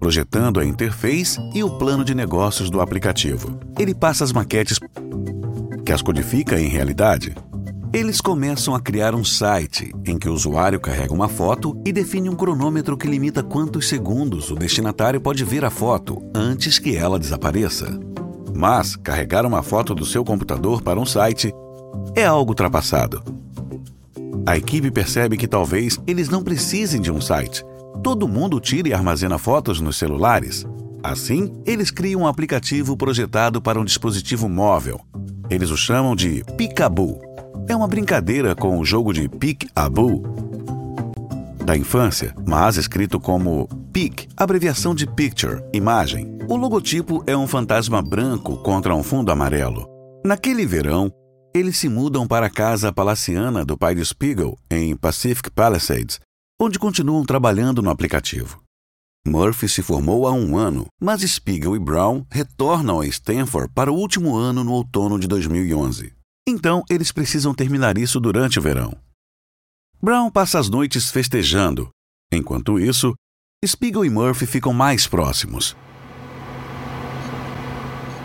projetando 0.00 0.58
a 0.58 0.64
interface 0.64 1.38
e 1.54 1.62
o 1.62 1.68
plano 1.68 2.02
de 2.02 2.14
negócios 2.14 2.70
do 2.70 2.80
aplicativo. 2.80 3.60
Ele 3.78 3.94
passa 3.94 4.24
as 4.24 4.32
maquetes 4.32 4.78
que 5.84 5.92
as 5.92 6.00
codifica 6.00 6.58
em 6.58 6.68
realidade. 6.68 7.34
Eles 7.92 8.20
começam 8.20 8.74
a 8.74 8.80
criar 8.80 9.14
um 9.14 9.24
site 9.24 9.92
em 10.06 10.16
que 10.16 10.28
o 10.28 10.32
usuário 10.32 10.80
carrega 10.80 11.12
uma 11.12 11.28
foto 11.28 11.80
e 11.84 11.92
define 11.92 12.30
um 12.30 12.36
cronômetro 12.36 12.96
que 12.96 13.08
limita 13.08 13.42
quantos 13.42 13.88
segundos 13.88 14.50
o 14.50 14.54
destinatário 14.54 15.20
pode 15.20 15.44
ver 15.44 15.64
a 15.64 15.70
foto 15.70 16.22
antes 16.34 16.78
que 16.78 16.96
ela 16.96 17.18
desapareça. 17.18 17.98
Mas 18.54 18.96
carregar 18.96 19.44
uma 19.44 19.62
foto 19.62 19.94
do 19.94 20.06
seu 20.06 20.24
computador 20.24 20.82
para 20.82 21.00
um 21.00 21.06
site 21.06 21.52
é 22.14 22.24
algo 22.24 22.52
ultrapassado. 22.52 23.22
A 24.46 24.56
equipe 24.56 24.90
percebe 24.90 25.36
que 25.36 25.48
talvez 25.48 25.98
eles 26.06 26.28
não 26.28 26.42
precisem 26.42 27.00
de 27.00 27.10
um 27.10 27.20
site, 27.20 27.64
Todo 28.02 28.28
mundo 28.28 28.60
tira 28.60 28.88
e 28.88 28.94
armazena 28.94 29.38
fotos 29.38 29.80
nos 29.80 29.96
celulares. 29.96 30.66
Assim, 31.02 31.52
eles 31.64 31.90
criam 31.90 32.22
um 32.22 32.26
aplicativo 32.26 32.96
projetado 32.96 33.60
para 33.60 33.80
um 33.80 33.84
dispositivo 33.84 34.48
móvel. 34.48 35.00
Eles 35.48 35.70
o 35.70 35.76
chamam 35.76 36.14
de 36.14 36.44
Peekaboo. 36.56 37.20
É 37.68 37.76
uma 37.76 37.88
brincadeira 37.88 38.54
com 38.54 38.78
o 38.78 38.84
jogo 38.84 39.12
de 39.12 39.28
Peek-a-Boo 39.28 40.40
da 41.70 41.76
infância, 41.76 42.34
mas 42.44 42.76
escrito 42.76 43.20
como 43.20 43.68
PIC, 43.92 44.26
abreviação 44.36 44.92
de 44.92 45.06
Picture, 45.06 45.62
imagem. 45.72 46.36
O 46.48 46.56
logotipo 46.56 47.22
é 47.28 47.36
um 47.36 47.46
fantasma 47.46 48.02
branco 48.02 48.56
contra 48.56 48.92
um 48.92 49.04
fundo 49.04 49.30
amarelo. 49.30 49.86
Naquele 50.24 50.66
verão, 50.66 51.12
eles 51.54 51.76
se 51.76 51.88
mudam 51.88 52.26
para 52.26 52.46
a 52.46 52.50
casa 52.50 52.92
palaciana 52.92 53.64
do 53.64 53.78
pai 53.78 53.94
de 53.94 54.04
Spiegel, 54.04 54.56
em 54.68 54.96
Pacific 54.96 55.48
Palisades, 55.50 56.18
onde 56.60 56.78
continuam 56.78 57.24
trabalhando 57.24 57.80
no 57.80 57.88
aplicativo. 57.88 58.62
Murphy 59.26 59.66
se 59.66 59.82
formou 59.82 60.26
há 60.26 60.32
um 60.32 60.58
ano, 60.58 60.86
mas 61.00 61.22
Spiegel 61.22 61.74
e 61.74 61.78
Brown 61.78 62.24
retornam 62.30 63.00
a 63.00 63.06
Stanford 63.06 63.72
para 63.74 63.90
o 63.90 63.94
último 63.96 64.36
ano 64.36 64.62
no 64.62 64.72
outono 64.72 65.18
de 65.18 65.26
2011. 65.26 66.12
Então, 66.46 66.82
eles 66.90 67.12
precisam 67.12 67.54
terminar 67.54 67.96
isso 67.96 68.20
durante 68.20 68.58
o 68.58 68.62
verão. 68.62 68.94
Brown 70.02 70.30
passa 70.30 70.58
as 70.58 70.68
noites 70.68 71.10
festejando. 71.10 71.88
Enquanto 72.32 72.78
isso, 72.78 73.14
Spiegel 73.64 74.04
e 74.04 74.10
Murphy 74.10 74.46
ficam 74.46 74.72
mais 74.72 75.06
próximos. 75.06 75.74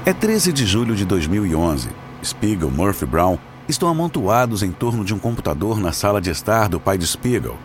É 0.05 0.13
13 0.13 0.51
de 0.51 0.65
julho 0.65 0.95
de 0.95 1.05
2011. 1.05 1.89
Spiegel, 2.23 2.71
Murphy 2.71 3.03
e 3.03 3.07
Brown 3.07 3.37
estão 3.67 3.87
amontoados 3.87 4.61
em 4.61 4.71
torno 4.71 5.05
de 5.05 5.13
um 5.13 5.19
computador 5.19 5.79
na 5.79 5.91
sala 5.91 6.21
de 6.21 6.29
estar 6.29 6.69
do 6.69 6.79
pai 6.79 6.97
de 6.97 7.07
Spiegel, 7.07 7.57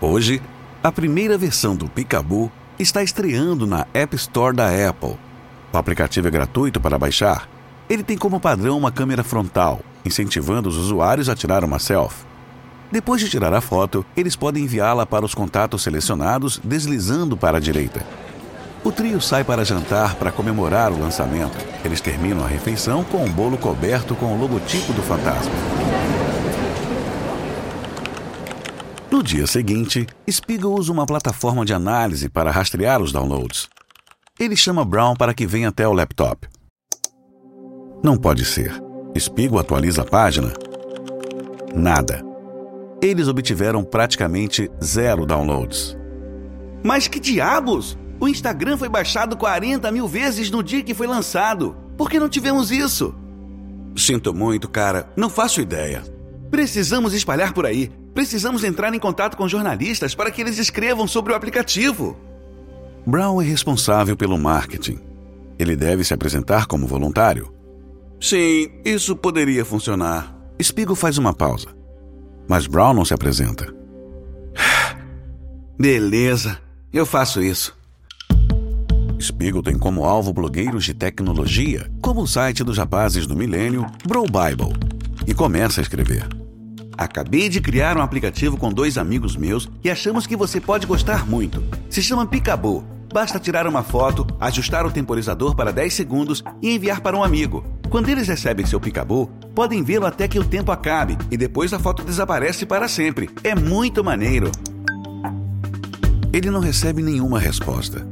Hoje, 0.00 0.40
a 0.80 0.92
primeira 0.92 1.36
versão 1.36 1.74
do 1.74 1.88
Picaboo 1.88 2.52
está 2.78 3.02
estreando 3.02 3.66
na 3.66 3.84
App 3.92 4.14
Store 4.14 4.54
da 4.54 4.68
Apple. 4.88 5.16
O 5.72 5.76
aplicativo 5.76 6.28
é 6.28 6.30
gratuito 6.30 6.80
para 6.80 6.96
baixar. 6.96 7.48
Ele 7.90 8.04
tem 8.04 8.16
como 8.16 8.38
padrão 8.38 8.78
uma 8.78 8.92
câmera 8.92 9.24
frontal, 9.24 9.80
incentivando 10.04 10.68
os 10.68 10.76
usuários 10.76 11.28
a 11.28 11.34
tirar 11.34 11.64
uma 11.64 11.80
selfie. 11.80 12.24
Depois 12.92 13.20
de 13.20 13.28
tirar 13.28 13.52
a 13.52 13.60
foto, 13.60 14.06
eles 14.16 14.36
podem 14.36 14.62
enviá-la 14.62 15.04
para 15.04 15.24
os 15.24 15.34
contatos 15.34 15.82
selecionados 15.82 16.60
deslizando 16.62 17.36
para 17.36 17.58
a 17.58 17.60
direita. 17.60 18.06
O 18.84 18.92
trio 18.92 19.20
sai 19.20 19.42
para 19.42 19.64
jantar 19.64 20.14
para 20.14 20.30
comemorar 20.30 20.92
o 20.92 21.00
lançamento. 21.00 21.58
Eles 21.84 22.00
terminam 22.00 22.44
a 22.44 22.48
refeição 22.48 23.02
com 23.02 23.24
um 23.24 23.32
bolo 23.32 23.58
coberto 23.58 24.14
com 24.14 24.26
o 24.26 24.40
logotipo 24.40 24.92
do 24.92 25.02
fantasma. 25.02 25.77
No 29.18 29.24
dia 29.24 29.48
seguinte, 29.48 30.06
Spiegel 30.30 30.72
usa 30.74 30.92
uma 30.92 31.04
plataforma 31.04 31.64
de 31.64 31.74
análise 31.74 32.28
para 32.28 32.52
rastrear 32.52 33.02
os 33.02 33.10
downloads. 33.10 33.68
Ele 34.38 34.54
chama 34.54 34.84
Brown 34.84 35.16
para 35.16 35.34
que 35.34 35.44
venha 35.44 35.70
até 35.70 35.88
o 35.88 35.92
laptop. 35.92 36.46
Não 38.00 38.16
pode 38.16 38.44
ser. 38.44 38.80
Spiegel 39.18 39.58
atualiza 39.58 40.02
a 40.02 40.04
página. 40.04 40.52
Nada. 41.74 42.24
Eles 43.02 43.26
obtiveram 43.26 43.82
praticamente 43.82 44.70
zero 44.80 45.26
downloads. 45.26 45.98
Mas 46.84 47.08
que 47.08 47.18
diabos! 47.18 47.98
O 48.20 48.28
Instagram 48.28 48.78
foi 48.78 48.88
baixado 48.88 49.36
40 49.36 49.90
mil 49.90 50.06
vezes 50.06 50.48
no 50.48 50.62
dia 50.62 50.84
que 50.84 50.94
foi 50.94 51.08
lançado. 51.08 51.76
Por 51.96 52.08
que 52.08 52.20
não 52.20 52.28
tivemos 52.28 52.70
isso? 52.70 53.12
Sinto 53.96 54.32
muito, 54.32 54.68
cara. 54.68 55.12
Não 55.16 55.28
faço 55.28 55.60
ideia. 55.60 56.04
Precisamos 56.52 57.12
espalhar 57.12 57.52
por 57.52 57.66
aí. 57.66 57.90
Precisamos 58.18 58.64
entrar 58.64 58.92
em 58.92 58.98
contato 58.98 59.36
com 59.36 59.46
jornalistas 59.46 60.12
para 60.12 60.28
que 60.28 60.40
eles 60.40 60.58
escrevam 60.58 61.06
sobre 61.06 61.32
o 61.32 61.36
aplicativo. 61.36 62.18
Brown 63.06 63.40
é 63.40 63.44
responsável 63.44 64.16
pelo 64.16 64.36
marketing. 64.36 64.98
Ele 65.56 65.76
deve 65.76 66.02
se 66.02 66.12
apresentar 66.12 66.66
como 66.66 66.84
voluntário. 66.84 67.54
Sim, 68.20 68.72
isso 68.84 69.14
poderia 69.14 69.64
funcionar. 69.64 70.36
Spiegel 70.60 70.96
faz 70.96 71.16
uma 71.16 71.32
pausa. 71.32 71.68
Mas 72.48 72.66
Brown 72.66 72.92
não 72.92 73.04
se 73.04 73.14
apresenta. 73.14 73.72
Beleza, 75.78 76.58
eu 76.92 77.06
faço 77.06 77.40
isso. 77.40 77.78
Spiegel 79.20 79.62
tem 79.62 79.78
como 79.78 80.04
alvo 80.04 80.32
blogueiros 80.32 80.84
de 80.84 80.92
tecnologia, 80.92 81.88
como 82.02 82.22
o 82.22 82.26
site 82.26 82.64
dos 82.64 82.78
rapazes 82.78 83.28
do 83.28 83.36
milênio, 83.36 83.86
Bro 84.04 84.24
Bible, 84.24 84.76
e 85.24 85.32
começa 85.32 85.80
a 85.80 85.82
escrever. 85.82 86.37
Acabei 86.98 87.48
de 87.48 87.60
criar 87.60 87.96
um 87.96 88.02
aplicativo 88.02 88.56
com 88.56 88.72
dois 88.72 88.98
amigos 88.98 89.36
meus 89.36 89.70
e 89.84 89.88
achamos 89.88 90.26
que 90.26 90.34
você 90.36 90.60
pode 90.60 90.84
gostar 90.84 91.24
muito. 91.24 91.62
Se 91.88 92.02
chama 92.02 92.26
Picaboo. 92.26 92.84
Basta 93.14 93.38
tirar 93.38 93.68
uma 93.68 93.84
foto, 93.84 94.26
ajustar 94.40 94.84
o 94.84 94.90
temporizador 94.90 95.54
para 95.54 95.72
10 95.72 95.94
segundos 95.94 96.42
e 96.60 96.74
enviar 96.74 97.00
para 97.00 97.16
um 97.16 97.22
amigo. 97.22 97.64
Quando 97.88 98.08
eles 98.08 98.26
recebem 98.26 98.66
seu 98.66 98.80
Picaboo, 98.80 99.28
podem 99.54 99.82
vê-lo 99.84 100.06
até 100.06 100.26
que 100.26 100.40
o 100.40 100.44
tempo 100.44 100.72
acabe 100.72 101.16
e 101.30 101.36
depois 101.36 101.72
a 101.72 101.78
foto 101.78 102.02
desaparece 102.02 102.66
para 102.66 102.88
sempre. 102.88 103.30
É 103.44 103.54
muito 103.54 104.02
maneiro. 104.02 104.50
Ele 106.32 106.50
não 106.50 106.60
recebe 106.60 107.00
nenhuma 107.00 107.38
resposta. 107.38 108.04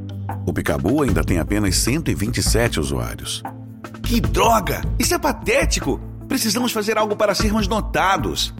O 0.45 0.53
Picaboo 0.53 1.03
ainda 1.03 1.25
tem 1.25 1.39
apenas 1.39 1.75
127 1.75 2.79
usuários. 2.79 3.43
Que 4.01 4.21
droga! 4.21 4.81
Isso 4.97 5.13
é 5.13 5.19
patético! 5.19 5.99
Precisamos 6.27 6.71
fazer 6.71 6.97
algo 6.97 7.17
para 7.17 7.35
sermos 7.35 7.67
notados. 7.67 8.53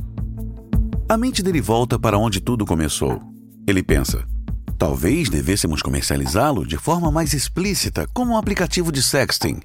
A 1.09 1.15
mente 1.15 1.41
dele 1.41 1.61
volta 1.61 1.97
para 1.97 2.17
onde 2.17 2.41
tudo 2.41 2.65
começou. 2.65 3.21
Ele 3.65 3.81
pensa: 3.81 4.27
talvez 4.77 5.29
devêssemos 5.29 5.81
comercializá-lo 5.81 6.67
de 6.67 6.77
forma 6.77 7.09
mais 7.09 7.33
explícita, 7.33 8.05
como 8.13 8.33
um 8.33 8.37
aplicativo 8.37 8.91
de 8.91 9.01
sexting. 9.01 9.61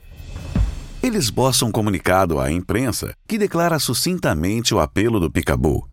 Ele 1.02 1.18
esboça 1.18 1.64
um 1.64 1.72
comunicado 1.72 2.38
à 2.38 2.52
imprensa 2.52 3.12
que 3.26 3.38
declara 3.38 3.80
sucintamente 3.80 4.72
o 4.72 4.78
apelo 4.78 5.18
do 5.18 5.28
Picaboo. 5.28 5.88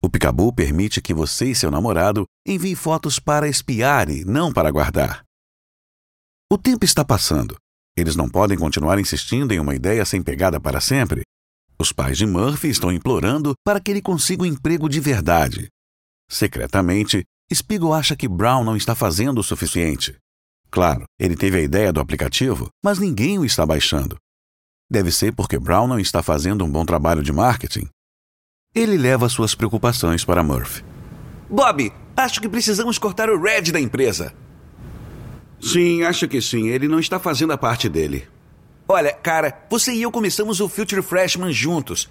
O 0.00 0.08
Picaboo 0.08 0.52
permite 0.52 1.02
que 1.02 1.12
você 1.12 1.46
e 1.46 1.54
seu 1.56 1.68
namorado 1.68 2.24
enviem 2.46 2.76
fotos 2.76 3.18
para 3.18 3.48
espiar 3.48 4.08
e 4.08 4.24
não 4.24 4.52
para 4.52 4.70
guardar. 4.70 5.24
O 6.48 6.56
tempo 6.56 6.84
está 6.84 7.04
passando. 7.04 7.56
Eles 7.96 8.14
não 8.14 8.28
podem 8.28 8.56
continuar 8.56 9.00
insistindo 9.00 9.52
em 9.52 9.58
uma 9.58 9.74
ideia 9.74 10.04
sem 10.04 10.22
pegada 10.22 10.60
para 10.60 10.80
sempre. 10.80 11.22
Os 11.80 11.92
pais 11.92 12.18
de 12.18 12.26
Murphy 12.26 12.68
estão 12.68 12.90
implorando 12.90 13.54
para 13.64 13.80
que 13.80 13.92
ele 13.92 14.02
consiga 14.02 14.42
um 14.42 14.46
emprego 14.46 14.88
de 14.88 14.98
verdade. 14.98 15.68
Secretamente, 16.28 17.24
Spiegel 17.54 17.92
acha 17.92 18.16
que 18.16 18.26
Brown 18.26 18.64
não 18.64 18.76
está 18.76 18.96
fazendo 18.96 19.38
o 19.38 19.44
suficiente. 19.44 20.16
Claro, 20.72 21.04
ele 21.18 21.36
teve 21.36 21.58
a 21.58 21.62
ideia 21.62 21.92
do 21.92 22.00
aplicativo, 22.00 22.68
mas 22.84 22.98
ninguém 22.98 23.38
o 23.38 23.44
está 23.44 23.64
baixando. 23.64 24.16
Deve 24.90 25.12
ser 25.12 25.32
porque 25.32 25.56
Brown 25.56 25.86
não 25.86 26.00
está 26.00 26.20
fazendo 26.20 26.64
um 26.64 26.70
bom 26.70 26.84
trabalho 26.84 27.22
de 27.22 27.32
marketing. 27.32 27.88
Ele 28.74 28.98
leva 28.98 29.28
suas 29.28 29.54
preocupações 29.54 30.24
para 30.24 30.42
Murphy. 30.42 30.84
Bob, 31.48 31.92
acho 32.16 32.40
que 32.40 32.48
precisamos 32.48 32.98
cortar 32.98 33.30
o 33.30 33.40
Red 33.40 33.70
da 33.70 33.80
empresa. 33.80 34.34
Sim, 35.60 36.02
acho 36.02 36.26
que 36.26 36.42
sim. 36.42 36.68
Ele 36.68 36.88
não 36.88 36.98
está 36.98 37.20
fazendo 37.20 37.52
a 37.52 37.58
parte 37.58 37.88
dele. 37.88 38.28
Olha, 38.90 39.12
cara, 39.12 39.66
você 39.68 39.92
e 39.92 40.00
eu 40.00 40.10
começamos 40.10 40.60
o 40.60 40.68
Future 40.68 41.02
Freshman 41.02 41.52
juntos. 41.52 42.08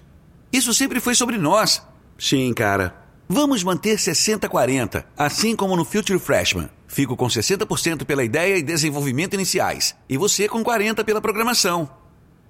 Isso 0.52 0.72
sempre 0.72 1.00
foi 1.00 1.12
sobre 1.16 1.36
nós. 1.36 1.82
Sim, 2.16 2.54
cara. 2.54 2.94
Vamos 3.28 3.64
manter 3.64 3.98
60-40, 3.98 5.04
assim 5.16 5.56
como 5.56 5.74
no 5.74 5.84
Future 5.84 6.20
Freshman. 6.20 6.70
Fico 6.86 7.16
com 7.16 7.26
60% 7.26 8.04
pela 8.04 8.22
ideia 8.22 8.56
e 8.56 8.62
desenvolvimento 8.62 9.34
iniciais, 9.34 9.96
e 10.08 10.16
você 10.16 10.48
com 10.48 10.62
40% 10.62 11.04
pela 11.04 11.20
programação. 11.20 11.90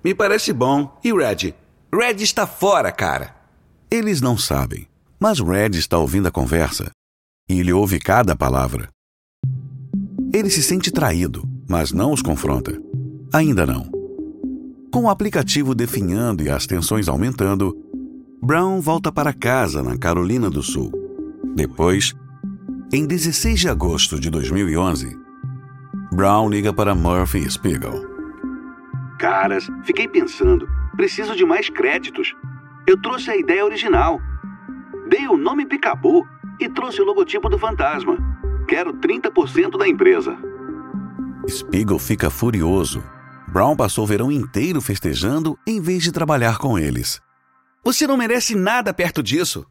Me 0.04 0.14
parece 0.14 0.52
bom. 0.52 1.00
E 1.02 1.10
Red? 1.10 1.54
Red 1.92 2.22
está 2.22 2.46
fora, 2.46 2.92
cara. 2.92 3.34
Eles 3.90 4.20
não 4.20 4.36
sabem, 4.36 4.86
mas 5.18 5.40
Red 5.40 5.70
está 5.70 5.96
ouvindo 5.98 6.28
a 6.28 6.30
conversa 6.30 6.90
e 7.48 7.60
ele 7.60 7.72
ouve 7.72 7.98
cada 7.98 8.36
palavra. 8.36 8.90
Ele 10.32 10.50
se 10.50 10.62
sente 10.62 10.90
traído, 10.90 11.48
mas 11.66 11.92
não 11.92 12.12
os 12.12 12.20
confronta. 12.20 12.78
Ainda 13.32 13.66
não. 13.66 13.97
Com 14.92 15.04
o 15.04 15.10
aplicativo 15.10 15.74
definhando 15.74 16.42
e 16.42 16.48
as 16.48 16.66
tensões 16.66 17.08
aumentando, 17.08 17.76
Brown 18.42 18.80
volta 18.80 19.12
para 19.12 19.34
casa 19.34 19.82
na 19.82 19.98
Carolina 19.98 20.48
do 20.48 20.62
Sul. 20.62 20.90
Depois, 21.54 22.14
em 22.92 23.06
16 23.06 23.60
de 23.60 23.68
agosto 23.68 24.18
de 24.18 24.30
2011, 24.30 25.14
Brown 26.12 26.48
liga 26.48 26.72
para 26.72 26.94
Murphy 26.94 27.48
Spiegel. 27.50 28.02
Caras, 29.18 29.68
fiquei 29.84 30.08
pensando, 30.08 30.66
preciso 30.96 31.36
de 31.36 31.44
mais 31.44 31.68
créditos. 31.68 32.34
Eu 32.86 33.00
trouxe 33.02 33.30
a 33.30 33.36
ideia 33.36 33.64
original. 33.64 34.18
Dei 35.10 35.28
o 35.28 35.36
nome 35.36 35.66
Picabu 35.66 36.26
e 36.58 36.68
trouxe 36.68 37.02
o 37.02 37.04
logotipo 37.04 37.50
do 37.50 37.58
fantasma. 37.58 38.16
Quero 38.66 38.94
30% 38.94 39.76
da 39.76 39.86
empresa. 39.86 40.34
Spiegel 41.46 41.98
fica 41.98 42.30
furioso. 42.30 43.02
Brown 43.50 43.74
passou 43.74 44.04
o 44.04 44.06
verão 44.06 44.30
inteiro 44.30 44.78
festejando 44.78 45.58
em 45.66 45.80
vez 45.80 46.02
de 46.02 46.12
trabalhar 46.12 46.58
com 46.58 46.78
eles. 46.78 47.18
Você 47.82 48.06
não 48.06 48.16
merece 48.16 48.54
nada 48.54 48.92
perto 48.92 49.22
disso. 49.22 49.64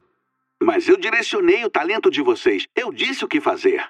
Mas 0.62 0.88
eu 0.88 1.00
direcionei 1.00 1.64
o 1.64 1.70
talento 1.70 2.10
de 2.10 2.20
vocês. 2.24 2.66
Eu 2.76 2.92
disse 2.92 3.24
o 3.24 3.28
que 3.28 3.40
fazer. 3.40 3.84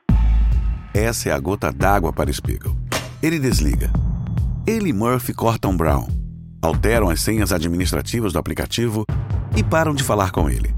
Essa 0.93 1.29
é 1.29 1.31
a 1.31 1.39
gota 1.39 1.71
d'água 1.71 2.11
para 2.11 2.31
Spiegel. 2.33 2.75
Ele 3.23 3.39
desliga. 3.39 3.89
Ele 4.67 4.89
e 4.89 4.93
Murphy 4.93 5.33
cortam 5.33 5.77
Brown, 5.77 6.05
alteram 6.61 7.09
as 7.09 7.21
senhas 7.21 7.53
administrativas 7.53 8.33
do 8.33 8.39
aplicativo 8.39 9.05
e 9.55 9.63
param 9.63 9.95
de 9.95 10.03
falar 10.03 10.31
com 10.31 10.49
ele. 10.49 10.75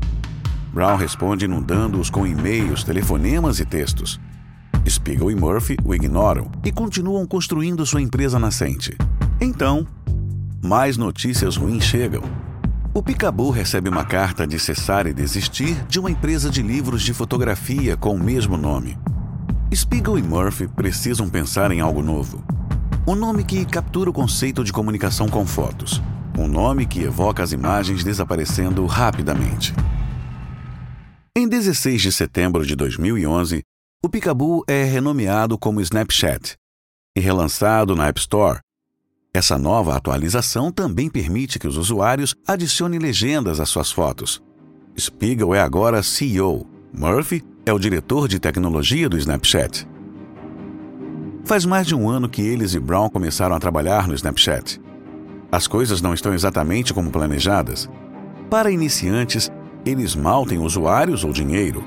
Brown 0.71 0.95
responde 0.95 1.45
inundando-os 1.45 2.11
com 2.11 2.27
e-mails, 2.27 2.83
telefonemas 2.83 3.59
e 3.59 3.65
textos. 3.65 4.19
Spiegel 4.87 5.31
e 5.31 5.35
Murphy 5.35 5.77
o 5.83 5.93
ignoram 5.93 6.49
e 6.63 6.71
continuam 6.71 7.25
construindo 7.25 7.85
sua 7.85 8.01
empresa 8.01 8.39
nascente. 8.39 8.95
Então, 9.41 9.85
mais 10.63 10.97
notícias 10.97 11.55
ruins 11.55 11.83
chegam. 11.83 12.21
O 12.93 13.03
Picabu 13.03 13.49
recebe 13.49 13.87
uma 13.87 14.03
carta 14.03 14.47
de 14.47 14.59
cessar 14.59 15.07
e 15.07 15.13
desistir 15.13 15.75
de 15.87 15.99
uma 15.99 16.09
empresa 16.11 16.49
de 16.49 16.61
livros 16.61 17.01
de 17.01 17.13
fotografia 17.13 17.95
com 17.95 18.15
o 18.15 18.19
mesmo 18.19 18.57
nome. 18.57 18.97
Spiegel 19.73 20.17
e 20.17 20.23
Murphy 20.23 20.67
precisam 20.67 21.29
pensar 21.29 21.71
em 21.71 21.79
algo 21.79 22.01
novo. 22.01 22.43
Um 23.07 23.15
nome 23.15 23.43
que 23.43 23.65
captura 23.65 24.09
o 24.09 24.13
conceito 24.13 24.63
de 24.63 24.73
comunicação 24.73 25.29
com 25.29 25.45
fotos. 25.45 26.01
Um 26.37 26.47
nome 26.47 26.85
que 26.85 27.03
evoca 27.03 27.43
as 27.43 27.51
imagens 27.51 28.03
desaparecendo 28.03 28.85
rapidamente. 28.85 29.73
Em 31.35 31.47
16 31.47 32.01
de 32.01 32.11
setembro 32.11 32.65
de 32.65 32.75
2011, 32.75 33.61
o 34.03 34.09
Picabu 34.09 34.63
é 34.67 34.83
renomeado 34.83 35.57
como 35.57 35.81
Snapchat 35.81 36.55
e 37.15 37.19
relançado 37.19 37.95
na 37.95 38.07
App 38.07 38.19
Store 38.19 38.59
essa 39.31 39.59
nova 39.59 39.95
atualização 39.95 40.71
também 40.71 41.07
permite 41.07 41.59
que 41.59 41.67
os 41.67 41.77
usuários 41.77 42.35
adicionem 42.47 42.99
legendas 42.99 43.59
às 43.59 43.69
suas 43.69 43.91
fotos. 43.91 44.41
Spiegel 44.99 45.53
é 45.53 45.62
agora 45.62 46.01
CEO. 46.01 46.65
Murphy 46.91 47.43
é 47.63 47.71
o 47.71 47.77
diretor 47.77 48.27
de 48.27 48.39
tecnologia 48.39 49.07
do 49.07 49.17
Snapchat. 49.17 49.88
Faz 51.45 51.63
mais 51.63 51.85
de 51.85 51.93
um 51.93 52.09
ano 52.09 52.27
que 52.27 52.41
eles 52.41 52.73
e 52.73 52.79
Brown 52.79 53.07
começaram 53.07 53.55
a 53.55 53.59
trabalhar 53.59 54.07
no 54.07 54.15
Snapchat. 54.15 54.81
As 55.51 55.67
coisas 55.67 56.01
não 56.01 56.13
estão 56.13 56.33
exatamente 56.33 56.91
como 56.91 57.12
planejadas. 57.12 57.88
Para 58.49 58.71
iniciantes, 58.71 59.51
eles 59.85 60.15
mal 60.15 60.43
têm 60.43 60.57
usuários 60.57 61.23
ou 61.23 61.31
dinheiro. 61.31 61.83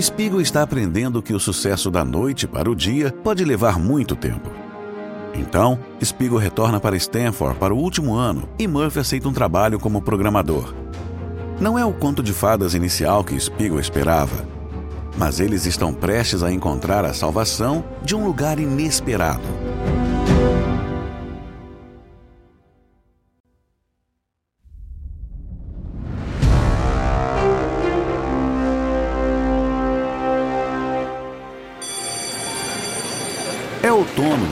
Spiegel 0.00 0.42
está 0.42 0.62
aprendendo 0.62 1.22
que 1.22 1.32
o 1.32 1.40
sucesso 1.40 1.90
da 1.90 2.04
noite 2.04 2.46
para 2.46 2.70
o 2.70 2.76
dia 2.76 3.10
pode 3.24 3.44
levar 3.44 3.78
muito 3.78 4.14
tempo. 4.14 4.50
Então, 5.34 5.78
Spiegel 6.04 6.38
retorna 6.38 6.78
para 6.78 6.96
Stanford 6.96 7.58
para 7.58 7.74
o 7.74 7.78
último 7.78 8.14
ano 8.14 8.46
e 8.58 8.66
Murphy 8.66 9.00
aceita 9.00 9.28
um 9.28 9.32
trabalho 9.32 9.78
como 9.78 10.02
programador. 10.02 10.74
Não 11.58 11.78
é 11.78 11.84
o 11.84 11.94
conto 11.94 12.22
de 12.22 12.34
fadas 12.34 12.74
inicial 12.74 13.24
que 13.24 13.38
Spiegel 13.40 13.80
esperava, 13.80 14.46
mas 15.16 15.40
eles 15.40 15.64
estão 15.64 15.94
prestes 15.94 16.42
a 16.42 16.52
encontrar 16.52 17.04
a 17.04 17.14
salvação 17.14 17.82
de 18.02 18.14
um 18.14 18.26
lugar 18.26 18.58
inesperado. 18.58 19.65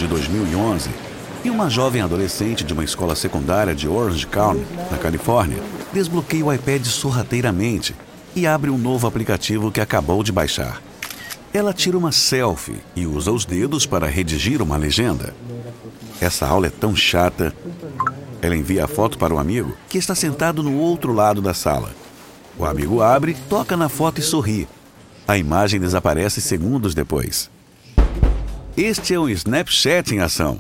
De 0.05 0.09
2011 0.09 0.91
e 1.43 1.51
uma 1.51 1.71
jovem 1.71 2.03
adolescente 2.03 2.63
de 2.63 2.73
uma 2.75 2.85
escola 2.85 3.15
secundária 3.15 3.75
de 3.75 3.89
Orange 3.89 4.27
County, 4.27 4.65
na 4.91 4.99
Califórnia, 4.99 5.63
desbloqueia 5.93 6.45
o 6.45 6.53
iPad 6.53 6.85
sorrateiramente 6.85 7.95
e 8.37 8.47
abre 8.47 8.71
um 8.71 8.77
novo 8.77 9.07
aplicativo 9.07 9.73
que 9.73 9.81
acabou 9.81 10.23
de 10.23 10.31
baixar. 10.31 10.83
Ela 11.53 11.73
tira 11.73 11.97
uma 11.97 12.13
selfie 12.13 12.83
e 12.95 13.07
usa 13.07 13.33
os 13.33 13.47
dedos 13.47 13.87
para 13.87 14.07
redigir 14.07 14.61
uma 14.61 14.77
legenda. 14.77 15.35
Essa 16.21 16.47
aula 16.47 16.67
é 16.67 16.71
tão 16.71 16.95
chata. 16.95 17.55
Ela 18.43 18.57
envia 18.57 18.85
a 18.85 18.89
foto 18.89 19.17
para 19.17 19.35
um 19.35 19.39
amigo 19.39 19.75
que 19.89 19.97
está 19.97 20.15
sentado 20.15 20.63
no 20.63 20.77
outro 20.77 21.13
lado 21.13 21.41
da 21.41 21.55
sala. 21.55 21.95
O 22.59 22.65
amigo 22.65 23.01
abre, 23.01 23.37
toca 23.49 23.77
na 23.77 23.89
foto 23.89 24.21
e 24.21 24.23
sorri. 24.23 24.69
A 25.27 25.39
imagem 25.39 25.81
desaparece 25.81 26.41
segundos 26.41 26.95
depois. 26.95 27.54
Este 28.77 29.15
é 29.15 29.19
o 29.21 29.29
Snapchat 29.29 30.13
em 30.17 30.19
ação. 30.19 30.59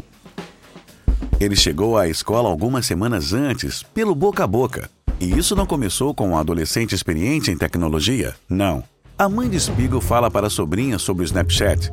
Ele 1.40 1.56
chegou 1.56 1.98
à 1.98 2.06
escola 2.08 2.48
algumas 2.48 2.86
semanas 2.86 3.32
antes, 3.32 3.82
pelo 3.82 4.14
boca 4.14 4.44
a 4.44 4.46
boca, 4.46 4.88
E 5.18 5.36
isso 5.36 5.56
não 5.56 5.66
começou 5.66 6.14
com 6.14 6.28
um 6.28 6.36
adolescente 6.36 6.94
experiente 6.94 7.50
em 7.50 7.56
tecnologia? 7.56 8.34
Não. 8.48 8.84
A 9.18 9.28
mãe 9.28 9.48
de 9.48 9.58
Spiegel 9.58 10.00
fala 10.00 10.30
para 10.30 10.46
a 10.46 10.50
sobrinha 10.50 10.96
sobre 10.96 11.24
o 11.24 11.26
Snapchat. 11.26 11.92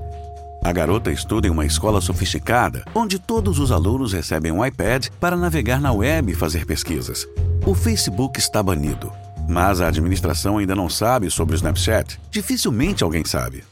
A 0.64 0.72
garota 0.72 1.12
estuda 1.12 1.48
em 1.48 1.50
uma 1.50 1.66
escola 1.66 2.02
sofisticada, 2.02 2.86
onde 2.94 3.18
todos 3.18 3.58
os 3.58 3.72
alunos 3.72 4.14
recebem 4.14 4.52
um 4.52 4.64
iPad 4.64 5.08
para 5.20 5.36
navegar 5.36 5.82
na 5.82 5.92
web 5.92 6.32
e 6.32 6.36
fazer 6.36 6.68
pesquisas. 6.68 7.28
O 7.66 7.74
Facebook 7.74 8.40
está 8.40 8.62
banido, 8.62 9.12
mas 9.50 9.82
a 9.82 9.88
administração 9.88 10.60
ainda 10.60 10.76
não 10.76 10.88
sabe 10.88 11.32
sobre 11.32 11.56
o 11.56 11.58
Snapchat. 11.58 12.20
Dificilmente 12.30 13.04
alguém 13.04 13.26
sabe. 13.26 13.64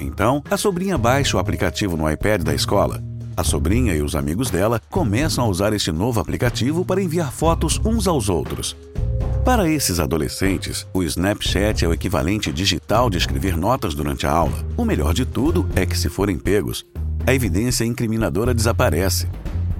Então, 0.00 0.42
a 0.50 0.56
sobrinha 0.56 0.96
baixa 0.96 1.36
o 1.36 1.40
aplicativo 1.40 1.96
no 1.96 2.10
iPad 2.10 2.42
da 2.42 2.54
escola. 2.54 3.02
A 3.36 3.44
sobrinha 3.44 3.94
e 3.94 4.02
os 4.02 4.16
amigos 4.16 4.50
dela 4.50 4.80
começam 4.90 5.44
a 5.44 5.48
usar 5.48 5.72
este 5.72 5.92
novo 5.92 6.20
aplicativo 6.20 6.84
para 6.84 7.02
enviar 7.02 7.32
fotos 7.32 7.80
uns 7.84 8.06
aos 8.06 8.28
outros. 8.28 8.76
Para 9.44 9.68
esses 9.68 9.98
adolescentes, 9.98 10.86
o 10.92 11.02
Snapchat 11.02 11.84
é 11.84 11.88
o 11.88 11.94
equivalente 11.94 12.52
digital 12.52 13.08
de 13.08 13.16
escrever 13.16 13.56
notas 13.56 13.94
durante 13.94 14.26
a 14.26 14.30
aula. 14.30 14.64
O 14.76 14.84
melhor 14.84 15.14
de 15.14 15.24
tudo 15.24 15.66
é 15.74 15.86
que, 15.86 15.96
se 15.96 16.10
forem 16.10 16.38
pegos, 16.38 16.84
a 17.26 17.34
evidência 17.34 17.84
incriminadora 17.84 18.52
desaparece. 18.52 19.28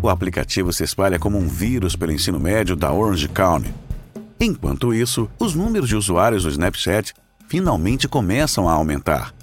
O 0.02 0.09
aplicativo 0.09 0.72
se 0.72 0.83
espalha 0.83 1.18
como 1.18 1.37
um 1.37 1.46
vírus 1.46 1.94
pelo 1.94 2.12
ensino 2.12 2.40
médio 2.40 2.74
da 2.74 2.90
Orange 2.90 3.28
County. 3.28 3.74
Enquanto 4.40 4.94
isso, 4.94 5.28
os 5.38 5.54
números 5.54 5.88
de 5.90 5.96
usuários 5.96 6.44
do 6.44 6.48
Snapchat 6.48 7.12
finalmente 7.46 8.09
começam 8.09 8.66
a 8.66 8.72
aumentar. 8.72 9.35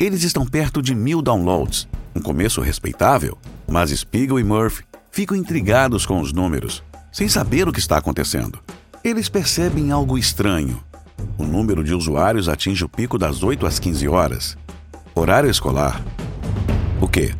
Eles 0.00 0.22
estão 0.22 0.46
perto 0.46 0.80
de 0.80 0.94
mil 0.94 1.20
downloads, 1.20 1.86
um 2.16 2.22
começo 2.22 2.62
respeitável, 2.62 3.36
mas 3.68 3.90
Spiegel 3.90 4.40
e 4.40 4.42
Murphy 4.42 4.82
ficam 5.10 5.36
intrigados 5.36 6.06
com 6.06 6.22
os 6.22 6.32
números, 6.32 6.82
sem 7.12 7.28
saber 7.28 7.68
o 7.68 7.72
que 7.72 7.80
está 7.80 7.98
acontecendo. 7.98 8.58
Eles 9.04 9.28
percebem 9.28 9.92
algo 9.92 10.16
estranho. 10.16 10.82
O 11.36 11.44
número 11.44 11.84
de 11.84 11.92
usuários 11.92 12.48
atinge 12.48 12.82
o 12.82 12.88
pico 12.88 13.18
das 13.18 13.42
8 13.42 13.66
às 13.66 13.78
15 13.78 14.08
horas. 14.08 14.56
Horário 15.14 15.50
escolar. 15.50 16.02
O 16.98 17.06
quê? 17.06 17.34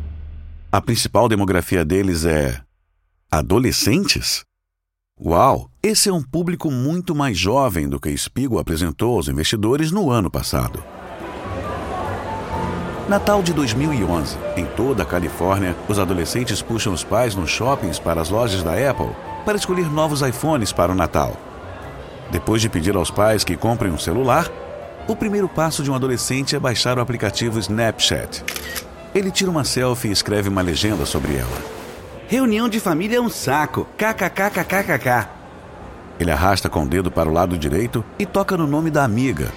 A 0.71 0.79
principal 0.79 1.27
demografia 1.27 1.83
deles 1.83 2.25
é. 2.25 2.61
adolescentes? 3.31 4.43
Uau! 5.19 5.67
Esse 5.81 6.09
é 6.09 6.13
um 6.13 6.21
público 6.21 6.69
muito 6.69 7.15
mais 7.15 7.39
jovem 7.39 7.89
do 7.89 7.99
que 7.99 8.15
Spiegel 8.15 8.59
apresentou 8.59 9.15
aos 9.15 9.27
investidores 9.27 9.91
no 9.91 10.11
ano 10.11 10.29
passado. 10.29 10.90
Natal 13.11 13.43
de 13.43 13.51
2011. 13.51 14.37
Em 14.55 14.65
toda 14.65 15.03
a 15.03 15.05
Califórnia, 15.05 15.75
os 15.89 15.99
adolescentes 15.99 16.61
puxam 16.61 16.93
os 16.93 17.03
pais 17.03 17.35
nos 17.35 17.49
shoppings 17.49 17.99
para 17.99 18.21
as 18.21 18.29
lojas 18.29 18.63
da 18.63 18.71
Apple 18.71 19.09
para 19.43 19.57
escolher 19.57 19.91
novos 19.91 20.21
iPhones 20.21 20.71
para 20.71 20.93
o 20.93 20.95
Natal. 20.95 21.35
Depois 22.31 22.61
de 22.61 22.69
pedir 22.69 22.95
aos 22.95 23.11
pais 23.11 23.43
que 23.43 23.57
comprem 23.57 23.91
um 23.91 23.97
celular, 23.97 24.49
o 25.09 25.13
primeiro 25.13 25.49
passo 25.49 25.83
de 25.83 25.91
um 25.91 25.93
adolescente 25.93 26.55
é 26.55 26.59
baixar 26.59 26.97
o 26.97 27.01
aplicativo 27.01 27.59
Snapchat. 27.59 28.45
Ele 29.13 29.29
tira 29.29 29.51
uma 29.51 29.65
selfie 29.65 30.07
e 30.07 30.13
escreve 30.13 30.47
uma 30.47 30.61
legenda 30.61 31.05
sobre 31.05 31.35
ela. 31.35 31.61
Reunião 32.29 32.69
de 32.69 32.79
família 32.79 33.17
é 33.17 33.21
um 33.21 33.27
saco. 33.27 33.85
KKKKKK. 33.97 35.27
Ele 36.17 36.31
arrasta 36.31 36.69
com 36.69 36.83
o 36.83 36.87
dedo 36.87 37.11
para 37.11 37.27
o 37.27 37.33
lado 37.33 37.57
direito 37.57 38.05
e 38.17 38.25
toca 38.25 38.55
no 38.55 38.65
nome 38.65 38.89
da 38.89 39.03
amiga. 39.03 39.51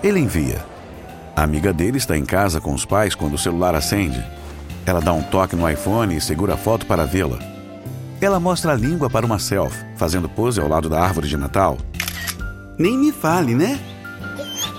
Ele 0.00 0.20
envia. 0.20 0.69
A 1.36 1.42
amiga 1.42 1.72
dele 1.72 1.98
está 1.98 2.16
em 2.16 2.24
casa 2.24 2.60
com 2.60 2.74
os 2.74 2.84
pais 2.84 3.14
quando 3.14 3.34
o 3.34 3.38
celular 3.38 3.74
acende. 3.74 4.22
Ela 4.84 5.00
dá 5.00 5.12
um 5.12 5.22
toque 5.22 5.56
no 5.56 5.68
iPhone 5.68 6.16
e 6.16 6.20
segura 6.20 6.54
a 6.54 6.56
foto 6.56 6.86
para 6.86 7.06
vê-la. 7.06 7.38
Ela 8.20 8.38
mostra 8.38 8.72
a 8.72 8.76
língua 8.76 9.08
para 9.08 9.24
uma 9.24 9.38
selfie, 9.38 9.84
fazendo 9.96 10.28
pose 10.28 10.60
ao 10.60 10.68
lado 10.68 10.88
da 10.88 11.00
árvore 11.00 11.28
de 11.28 11.36
Natal. 11.36 11.78
Nem 12.78 12.98
me 12.98 13.12
fale, 13.12 13.54
né? 13.54 13.78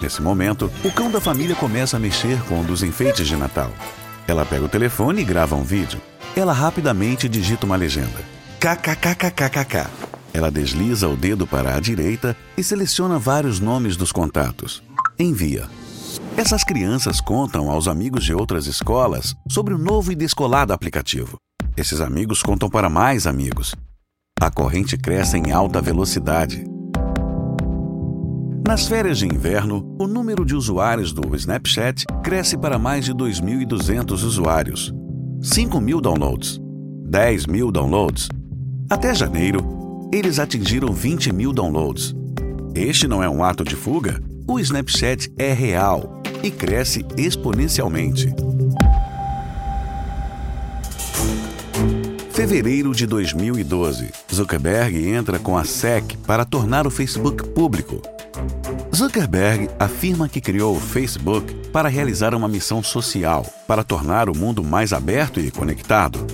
Nesse 0.02 0.22
momento, 0.22 0.72
o 0.84 0.92
cão 0.92 1.10
da 1.10 1.22
família 1.22 1.56
começa 1.56 1.98
a 1.98 2.00
mexer 2.00 2.42
com 2.44 2.60
um 2.60 2.64
dos 2.64 2.84
enfeites 2.84 3.28
de 3.28 3.36
Natal. 3.36 3.72
Ela 4.28 4.46
pega 4.46 4.66
o 4.66 4.70
telefone 4.70 5.22
e 5.22 5.26
grava 5.26 5.56
um 5.56 5.64
vídeo. 5.64 6.00
Ela 6.36 6.54
rapidamente 6.54 7.28
digita 7.28 7.66
uma 7.66 7.76
legenda. 7.76 8.20
KKKKKK. 8.60 9.88
Ela 10.34 10.50
desliza 10.50 11.08
o 11.08 11.16
dedo 11.16 11.46
para 11.46 11.76
a 11.76 11.80
direita 11.80 12.36
e 12.58 12.64
seleciona 12.64 13.20
vários 13.20 13.60
nomes 13.60 13.98
dos 13.98 14.12
contatos. 14.12 14.82
Envia. 15.20 15.68
Essas 16.38 16.64
crianças 16.64 17.20
contam 17.20 17.70
aos 17.70 17.88
amigos 17.88 18.24
de 18.24 18.34
outras 18.34 18.66
escolas 18.66 19.36
sobre 19.50 19.74
o 19.74 19.78
novo 19.78 20.12
e 20.12 20.16
descolado 20.16 20.72
aplicativo. 20.72 21.38
Esses 21.76 22.00
amigos 22.00 22.42
contam 22.42 22.70
para 22.70 22.90
mais 22.90 23.28
amigos. 23.28 23.76
A 24.40 24.50
corrente 24.50 24.98
cresce 24.98 25.38
em 25.38 25.52
alta 25.52 25.82
velocidade. 25.82 26.64
Nas 28.66 28.88
férias 28.88 29.18
de 29.18 29.28
inverno, 29.28 29.96
o 30.00 30.08
número 30.08 30.46
de 30.46 30.56
usuários 30.56 31.12
do 31.12 31.36
Snapchat 31.36 32.06
cresce 32.24 32.58
para 32.58 32.80
mais 32.80 33.06
de 33.06 33.14
2.200 33.14 34.12
usuários. 34.24 34.94
5 35.42 35.82
mil 35.82 36.00
downloads. 36.00 36.60
10 37.10 37.46
mil 37.46 37.72
downloads. 37.72 38.30
Até 38.90 39.14
janeiro, 39.14 40.10
eles 40.14 40.40
atingiram 40.40 40.94
20 40.94 41.34
mil 41.34 41.52
downloads. 41.52 42.16
Este 42.74 43.06
não 43.06 43.22
é 43.22 43.30
um 43.30 43.44
ato 43.44 43.66
de 43.66 43.76
fuga? 43.76 44.24
O 44.48 44.60
Snapchat 44.60 45.32
é 45.38 45.52
real 45.54 46.21
e 46.44 46.52
cresce 46.52 47.06
exponencialmente. 47.18 48.34
Fevereiro 52.32 52.96
de 52.96 53.06
2012, 53.06 54.12
Zuckerberg 54.34 55.08
entra 55.10 55.38
com 55.38 55.58
a 55.58 55.64
SEC 55.64 56.18
para 56.26 56.44
tornar 56.44 56.88
o 56.88 56.90
Facebook 56.90 57.48
público. 57.50 58.02
Zuckerberg 58.96 59.70
afirma 59.80 60.28
que 60.28 60.42
criou 60.42 60.76
o 60.76 60.80
Facebook 60.80 61.54
para 61.72 61.88
realizar 61.88 62.34
uma 62.34 62.48
missão 62.48 62.82
social, 62.82 63.46
para 63.68 63.84
tornar 63.84 64.30
o 64.30 64.36
mundo 64.36 64.64
mais 64.64 64.92
aberto 64.92 65.40
e 65.40 65.52
conectado. 65.52 66.26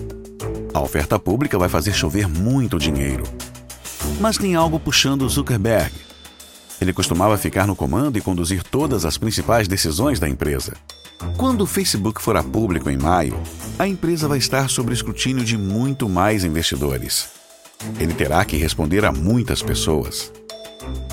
A 0.74 0.80
oferta 0.80 1.20
pública 1.20 1.58
vai 1.58 1.68
fazer 1.68 1.94
chover 1.94 2.28
muito 2.28 2.80
dinheiro. 2.80 3.24
Mas 4.20 4.38
tem 4.38 4.56
algo 4.56 4.80
puxando 4.80 5.28
Zuckerberg. 5.28 6.07
Ele 6.80 6.94
costumava 6.94 7.38
ficar 7.38 7.66
no 7.66 7.76
comando 7.76 8.18
e 8.18 8.22
conduzir 8.22 8.64
todas 8.64 9.06
as 9.06 9.18
principais 9.18 9.68
decisões 9.68 10.20
da 10.20 10.30
empresa. 10.30 10.74
Quando 11.36 11.62
o 11.62 11.68
Facebook 11.68 12.22
for 12.22 12.38
a 12.38 12.44
público 12.44 12.90
em 12.90 12.98
maio, 12.98 13.40
a 13.80 13.88
empresa 13.88 14.28
vai 14.28 14.38
estar 14.38 14.70
sob 14.70 14.94
escrutínio 14.94 15.44
de 15.44 15.58
muito 15.58 16.08
mais 16.08 16.44
investidores. 16.44 17.30
Ele 18.00 18.14
terá 18.14 18.44
que 18.46 18.58
responder 18.58 19.06
a 19.06 19.12
muitas 19.12 19.62
pessoas. 19.62 20.32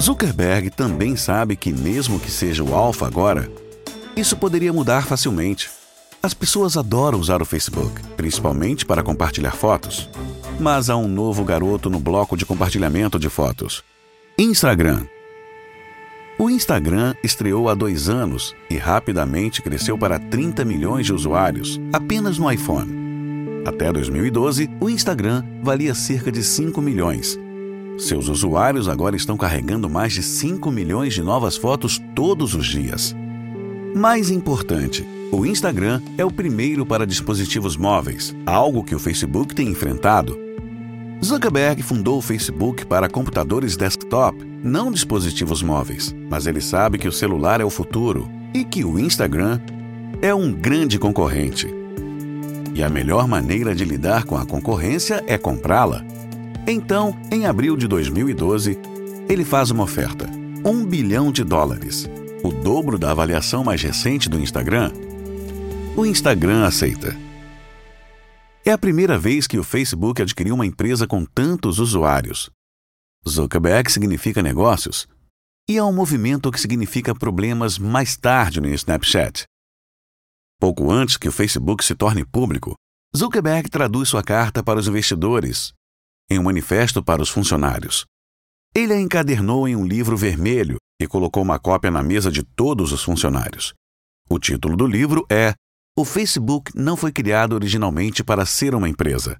Zuckerberg 0.00 0.70
também 0.70 1.16
sabe 1.16 1.56
que, 1.56 1.72
mesmo 1.72 2.20
que 2.20 2.30
seja 2.30 2.62
o 2.62 2.74
alfa 2.74 3.06
agora, 3.06 3.50
isso 4.16 4.36
poderia 4.36 4.72
mudar 4.72 5.06
facilmente. 5.06 5.70
As 6.22 6.32
pessoas 6.32 6.76
adoram 6.76 7.18
usar 7.18 7.42
o 7.42 7.44
Facebook, 7.44 8.00
principalmente 8.16 8.86
para 8.86 9.02
compartilhar 9.02 9.52
fotos. 9.52 10.08
Mas 10.58 10.88
há 10.88 10.96
um 10.96 11.08
novo 11.08 11.44
garoto 11.44 11.90
no 11.90 11.98
bloco 11.98 12.36
de 12.36 12.46
compartilhamento 12.46 13.18
de 13.18 13.28
fotos: 13.28 13.82
Instagram. 14.38 15.06
O 16.36 16.50
Instagram 16.50 17.14
estreou 17.22 17.68
há 17.68 17.74
dois 17.74 18.08
anos 18.08 18.56
e 18.68 18.76
rapidamente 18.76 19.62
cresceu 19.62 19.96
para 19.96 20.18
30 20.18 20.64
milhões 20.64 21.06
de 21.06 21.12
usuários, 21.12 21.80
apenas 21.92 22.38
no 22.38 22.50
iPhone. 22.50 22.92
Até 23.64 23.92
2012, 23.92 24.68
o 24.80 24.90
Instagram 24.90 25.44
valia 25.62 25.94
cerca 25.94 26.32
de 26.32 26.42
5 26.42 26.82
milhões. 26.82 27.38
Seus 27.96 28.28
usuários 28.28 28.88
agora 28.88 29.14
estão 29.14 29.36
carregando 29.36 29.88
mais 29.88 30.12
de 30.12 30.24
5 30.24 30.72
milhões 30.72 31.14
de 31.14 31.22
novas 31.22 31.56
fotos 31.56 32.02
todos 32.16 32.52
os 32.52 32.66
dias. 32.66 33.14
Mais 33.94 34.28
importante, 34.28 35.06
o 35.30 35.46
Instagram 35.46 36.02
é 36.18 36.24
o 36.24 36.32
primeiro 36.32 36.84
para 36.84 37.06
dispositivos 37.06 37.76
móveis, 37.76 38.34
algo 38.44 38.82
que 38.82 38.94
o 38.94 38.98
Facebook 38.98 39.54
tem 39.54 39.68
enfrentado. 39.68 40.43
Zuckerberg 41.24 41.82
fundou 41.82 42.18
o 42.18 42.22
Facebook 42.22 42.84
para 42.84 43.08
computadores 43.08 43.78
desktop, 43.78 44.44
não 44.62 44.92
dispositivos 44.92 45.62
móveis, 45.62 46.14
mas 46.28 46.46
ele 46.46 46.60
sabe 46.60 46.98
que 46.98 47.08
o 47.08 47.12
celular 47.12 47.62
é 47.62 47.64
o 47.64 47.70
futuro 47.70 48.28
e 48.52 48.62
que 48.62 48.84
o 48.84 48.98
Instagram 48.98 49.58
é 50.20 50.34
um 50.34 50.52
grande 50.52 50.98
concorrente. 50.98 51.66
E 52.74 52.82
a 52.82 52.90
melhor 52.90 53.26
maneira 53.26 53.74
de 53.74 53.86
lidar 53.86 54.24
com 54.24 54.36
a 54.36 54.44
concorrência 54.44 55.24
é 55.26 55.38
comprá-la. 55.38 56.04
Então, 56.66 57.16
em 57.32 57.46
abril 57.46 57.74
de 57.74 57.88
2012, 57.88 58.78
ele 59.26 59.46
faz 59.46 59.70
uma 59.70 59.84
oferta: 59.84 60.28
um 60.62 60.84
bilhão 60.84 61.32
de 61.32 61.42
dólares, 61.42 62.06
o 62.42 62.50
dobro 62.50 62.98
da 62.98 63.12
avaliação 63.12 63.64
mais 63.64 63.80
recente 63.80 64.28
do 64.28 64.38
Instagram. 64.38 64.92
O 65.96 66.04
Instagram 66.04 66.66
aceita. 66.66 67.23
É 68.66 68.72
a 68.72 68.78
primeira 68.78 69.18
vez 69.18 69.46
que 69.46 69.58
o 69.58 69.62
Facebook 69.62 70.22
adquiriu 70.22 70.54
uma 70.54 70.64
empresa 70.64 71.06
com 71.06 71.22
tantos 71.26 71.78
usuários. 71.78 72.50
Zuckerberg 73.28 73.92
significa 73.92 74.42
negócios 74.42 75.06
e 75.68 75.76
é 75.76 75.84
um 75.84 75.92
movimento 75.92 76.50
que 76.50 76.58
significa 76.58 77.14
problemas 77.14 77.78
mais 77.78 78.16
tarde 78.16 78.62
no 78.62 78.68
Snapchat. 78.68 79.44
Pouco 80.58 80.90
antes 80.90 81.18
que 81.18 81.28
o 81.28 81.32
Facebook 81.32 81.84
se 81.84 81.94
torne 81.94 82.24
público, 82.24 82.74
Zuckerberg 83.14 83.68
traduz 83.68 84.08
sua 84.08 84.22
carta 84.22 84.62
para 84.62 84.78
os 84.78 84.88
investidores 84.88 85.74
em 86.30 86.38
um 86.38 86.44
manifesto 86.44 87.04
para 87.04 87.20
os 87.20 87.28
funcionários. 87.28 88.06
Ele 88.74 88.94
a 88.94 89.00
encadernou 89.00 89.68
em 89.68 89.76
um 89.76 89.86
livro 89.86 90.16
vermelho 90.16 90.78
e 90.98 91.06
colocou 91.06 91.42
uma 91.42 91.58
cópia 91.58 91.90
na 91.90 92.02
mesa 92.02 92.30
de 92.30 92.42
todos 92.42 92.92
os 92.92 93.04
funcionários. 93.04 93.74
O 94.26 94.38
título 94.38 94.74
do 94.74 94.86
livro 94.86 95.26
é 95.30 95.52
O 95.96 96.04
Facebook 96.04 96.72
não 96.74 96.96
foi 96.96 97.12
criado 97.12 97.52
originalmente 97.52 98.24
para 98.24 98.44
ser 98.44 98.74
uma 98.74 98.88
empresa. 98.88 99.36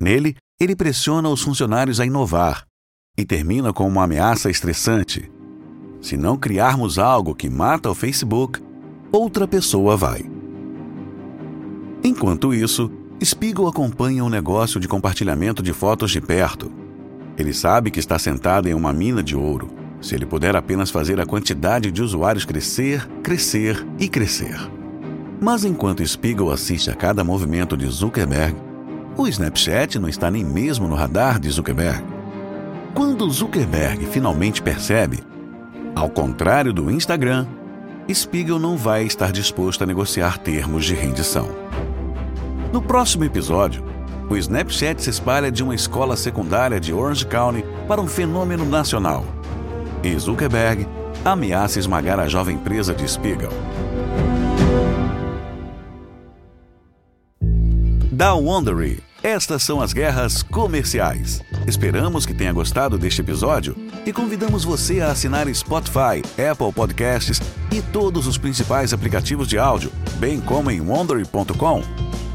Nele, 0.00 0.34
ele 0.60 0.74
pressiona 0.74 1.28
os 1.28 1.40
funcionários 1.40 2.00
a 2.00 2.06
inovar 2.06 2.64
e 3.16 3.24
termina 3.24 3.72
com 3.72 3.86
uma 3.86 4.02
ameaça 4.02 4.50
estressante. 4.50 5.30
Se 6.00 6.16
não 6.16 6.36
criarmos 6.36 6.98
algo 6.98 7.36
que 7.36 7.48
mata 7.48 7.88
o 7.88 7.94
Facebook, 7.94 8.60
outra 9.12 9.46
pessoa 9.46 9.96
vai. 9.96 10.28
Enquanto 12.02 12.52
isso, 12.52 12.90
Spiegel 13.24 13.68
acompanha 13.68 14.24
um 14.24 14.28
negócio 14.28 14.80
de 14.80 14.88
compartilhamento 14.88 15.62
de 15.62 15.72
fotos 15.72 16.10
de 16.10 16.20
perto. 16.20 16.72
Ele 17.38 17.54
sabe 17.54 17.92
que 17.92 18.00
está 18.00 18.18
sentado 18.18 18.68
em 18.68 18.74
uma 18.74 18.92
mina 18.92 19.22
de 19.22 19.36
ouro. 19.36 19.70
Se 20.00 20.16
ele 20.16 20.26
puder 20.26 20.56
apenas 20.56 20.90
fazer 20.90 21.20
a 21.20 21.26
quantidade 21.26 21.92
de 21.92 22.02
usuários 22.02 22.44
crescer, 22.44 23.06
crescer 23.22 23.86
e 24.00 24.08
crescer. 24.08 24.75
Mas 25.40 25.64
enquanto 25.64 26.06
Spiegel 26.06 26.50
assiste 26.50 26.90
a 26.90 26.94
cada 26.94 27.22
movimento 27.22 27.76
de 27.76 27.86
Zuckerberg, 27.86 28.56
o 29.16 29.26
Snapchat 29.28 29.98
não 29.98 30.08
está 30.08 30.30
nem 30.30 30.44
mesmo 30.44 30.88
no 30.88 30.94
radar 30.94 31.38
de 31.38 31.50
Zuckerberg. 31.50 32.04
Quando 32.94 33.28
Zuckerberg 33.30 34.06
finalmente 34.06 34.62
percebe, 34.62 35.22
ao 35.94 36.08
contrário 36.08 36.72
do 36.72 36.90
Instagram, 36.90 37.46
Spiegel 38.12 38.58
não 38.58 38.76
vai 38.76 39.04
estar 39.04 39.32
disposto 39.32 39.82
a 39.82 39.86
negociar 39.86 40.38
termos 40.38 40.84
de 40.84 40.94
rendição. 40.94 41.48
No 42.72 42.80
próximo 42.80 43.24
episódio, 43.24 43.84
o 44.28 44.36
Snapchat 44.36 45.02
se 45.02 45.10
espalha 45.10 45.50
de 45.50 45.62
uma 45.62 45.74
escola 45.74 46.16
secundária 46.16 46.80
de 46.80 46.92
Orange 46.92 47.26
County 47.26 47.64
para 47.86 48.00
um 48.00 48.06
fenômeno 48.06 48.64
nacional. 48.64 49.24
E 50.02 50.18
Zuckerberg 50.18 50.86
ameaça 51.24 51.78
esmagar 51.78 52.18
a 52.18 52.28
jovem 52.28 52.56
empresa 52.56 52.94
de 52.94 53.06
Spiegel. 53.08 53.52
Da 58.16 58.32
Wondery, 58.32 58.98
estas 59.22 59.62
são 59.62 59.78
as 59.82 59.92
guerras 59.92 60.42
comerciais. 60.42 61.42
Esperamos 61.66 62.24
que 62.24 62.32
tenha 62.32 62.50
gostado 62.50 62.96
deste 62.96 63.20
episódio 63.20 63.76
e 64.06 64.10
convidamos 64.10 64.64
você 64.64 65.02
a 65.02 65.10
assinar 65.10 65.46
Spotify, 65.54 66.22
Apple 66.50 66.72
Podcasts 66.72 67.42
e 67.70 67.82
todos 67.82 68.26
os 68.26 68.38
principais 68.38 68.94
aplicativos 68.94 69.46
de 69.46 69.58
áudio, 69.58 69.92
bem 70.14 70.40
como 70.40 70.70
em 70.70 70.80
wondery.com. 70.80 71.82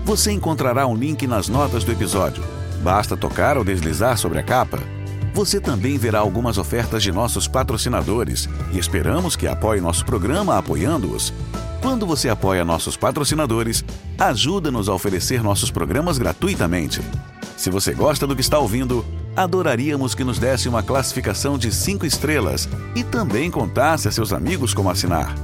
Você 0.05 0.31
encontrará 0.31 0.85
um 0.85 0.95
link 0.95 1.25
nas 1.25 1.49
notas 1.49 1.83
do 1.83 1.91
episódio. 1.91 2.43
Basta 2.83 3.17
tocar 3.17 3.57
ou 3.57 3.63
deslizar 3.63 4.19
sobre 4.19 4.37
a 4.37 4.43
capa. 4.43 4.77
Você 5.33 5.59
também 5.59 5.97
verá 5.97 6.19
algumas 6.19 6.59
ofertas 6.59 7.01
de 7.01 7.11
nossos 7.11 7.47
patrocinadores 7.47 8.47
e 8.71 8.77
esperamos 8.77 9.35
que 9.35 9.47
apoie 9.47 9.81
nosso 9.81 10.05
programa 10.05 10.59
apoiando-os. 10.59 11.33
Quando 11.81 12.05
você 12.05 12.29
apoia 12.29 12.63
nossos 12.63 12.95
patrocinadores, 12.95 13.83
ajuda-nos 14.19 14.87
a 14.87 14.93
oferecer 14.93 15.41
nossos 15.41 15.71
programas 15.71 16.19
gratuitamente. 16.19 17.01
Se 17.57 17.71
você 17.71 17.91
gosta 17.91 18.27
do 18.27 18.35
que 18.35 18.41
está 18.41 18.59
ouvindo, 18.59 19.03
adoraríamos 19.35 20.13
que 20.13 20.23
nos 20.23 20.37
desse 20.37 20.69
uma 20.69 20.83
classificação 20.83 21.57
de 21.57 21.71
5 21.71 22.05
estrelas 22.05 22.69
e 22.95 23.03
também 23.03 23.49
contasse 23.49 24.07
a 24.07 24.11
seus 24.11 24.31
amigos 24.31 24.75
como 24.75 24.91
assinar. 24.91 25.35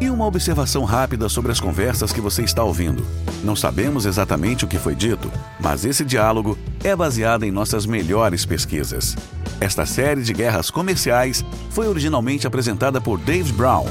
E 0.00 0.08
uma 0.08 0.26
observação 0.26 0.84
rápida 0.84 1.28
sobre 1.28 1.50
as 1.50 1.58
conversas 1.58 2.12
que 2.12 2.20
você 2.20 2.42
está 2.42 2.62
ouvindo. 2.62 3.04
Não 3.42 3.56
sabemos 3.56 4.06
exatamente 4.06 4.64
o 4.64 4.68
que 4.68 4.78
foi 4.78 4.94
dito, 4.94 5.30
mas 5.58 5.84
esse 5.84 6.04
diálogo 6.04 6.56
é 6.84 6.94
baseado 6.94 7.42
em 7.42 7.50
nossas 7.50 7.84
melhores 7.84 8.46
pesquisas. 8.46 9.16
Esta 9.60 9.84
série 9.84 10.22
de 10.22 10.32
guerras 10.32 10.70
comerciais 10.70 11.44
foi 11.70 11.88
originalmente 11.88 12.46
apresentada 12.46 13.00
por 13.00 13.18
Dave 13.18 13.52
Brown. 13.52 13.86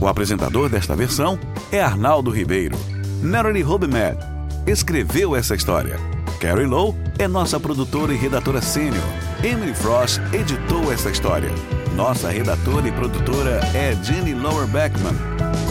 O 0.00 0.08
apresentador 0.08 0.68
desta 0.68 0.94
versão 0.94 1.38
é 1.70 1.80
Arnaldo 1.80 2.30
Ribeiro. 2.30 2.76
Natalie 3.22 3.64
Hobemed 3.64 4.18
escreveu 4.66 5.34
essa 5.34 5.54
história. 5.54 5.98
Carrie 6.40 6.66
Lowe 6.66 6.94
é 7.18 7.26
nossa 7.26 7.58
produtora 7.58 8.12
e 8.12 8.16
redatora 8.16 8.60
sênior. 8.60 9.02
Emily 9.42 9.74
Frost 9.74 10.20
editou 10.32 10.92
essa 10.92 11.10
história. 11.10 11.50
Nossa 11.94 12.28
redatora 12.28 12.88
e 12.88 12.92
produtora 12.92 13.60
é 13.74 13.94
Jenny 14.02 14.34
Lower 14.34 14.66
Beckman. 14.66 15.14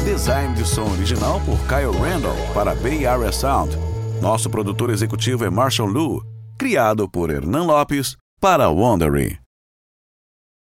Design 0.06 0.54
de 0.56 0.66
som 0.66 0.90
original 0.92 1.40
por 1.42 1.60
Kyle 1.68 1.98
Randall 2.00 2.36
para 2.54 2.74
Bay 2.76 3.06
Area 3.06 3.32
Sound. 3.32 3.78
Nosso 4.22 4.50
produtor 4.50 4.90
executivo 4.90 5.46
é 5.46 5.50
Marshall 5.50 5.90
Lu. 5.90 6.24
Criado 6.58 7.10
por 7.10 7.30
Hernan 7.30 7.66
Lopes 7.66 8.16
para 8.40 8.70
Wondery. 8.70 9.43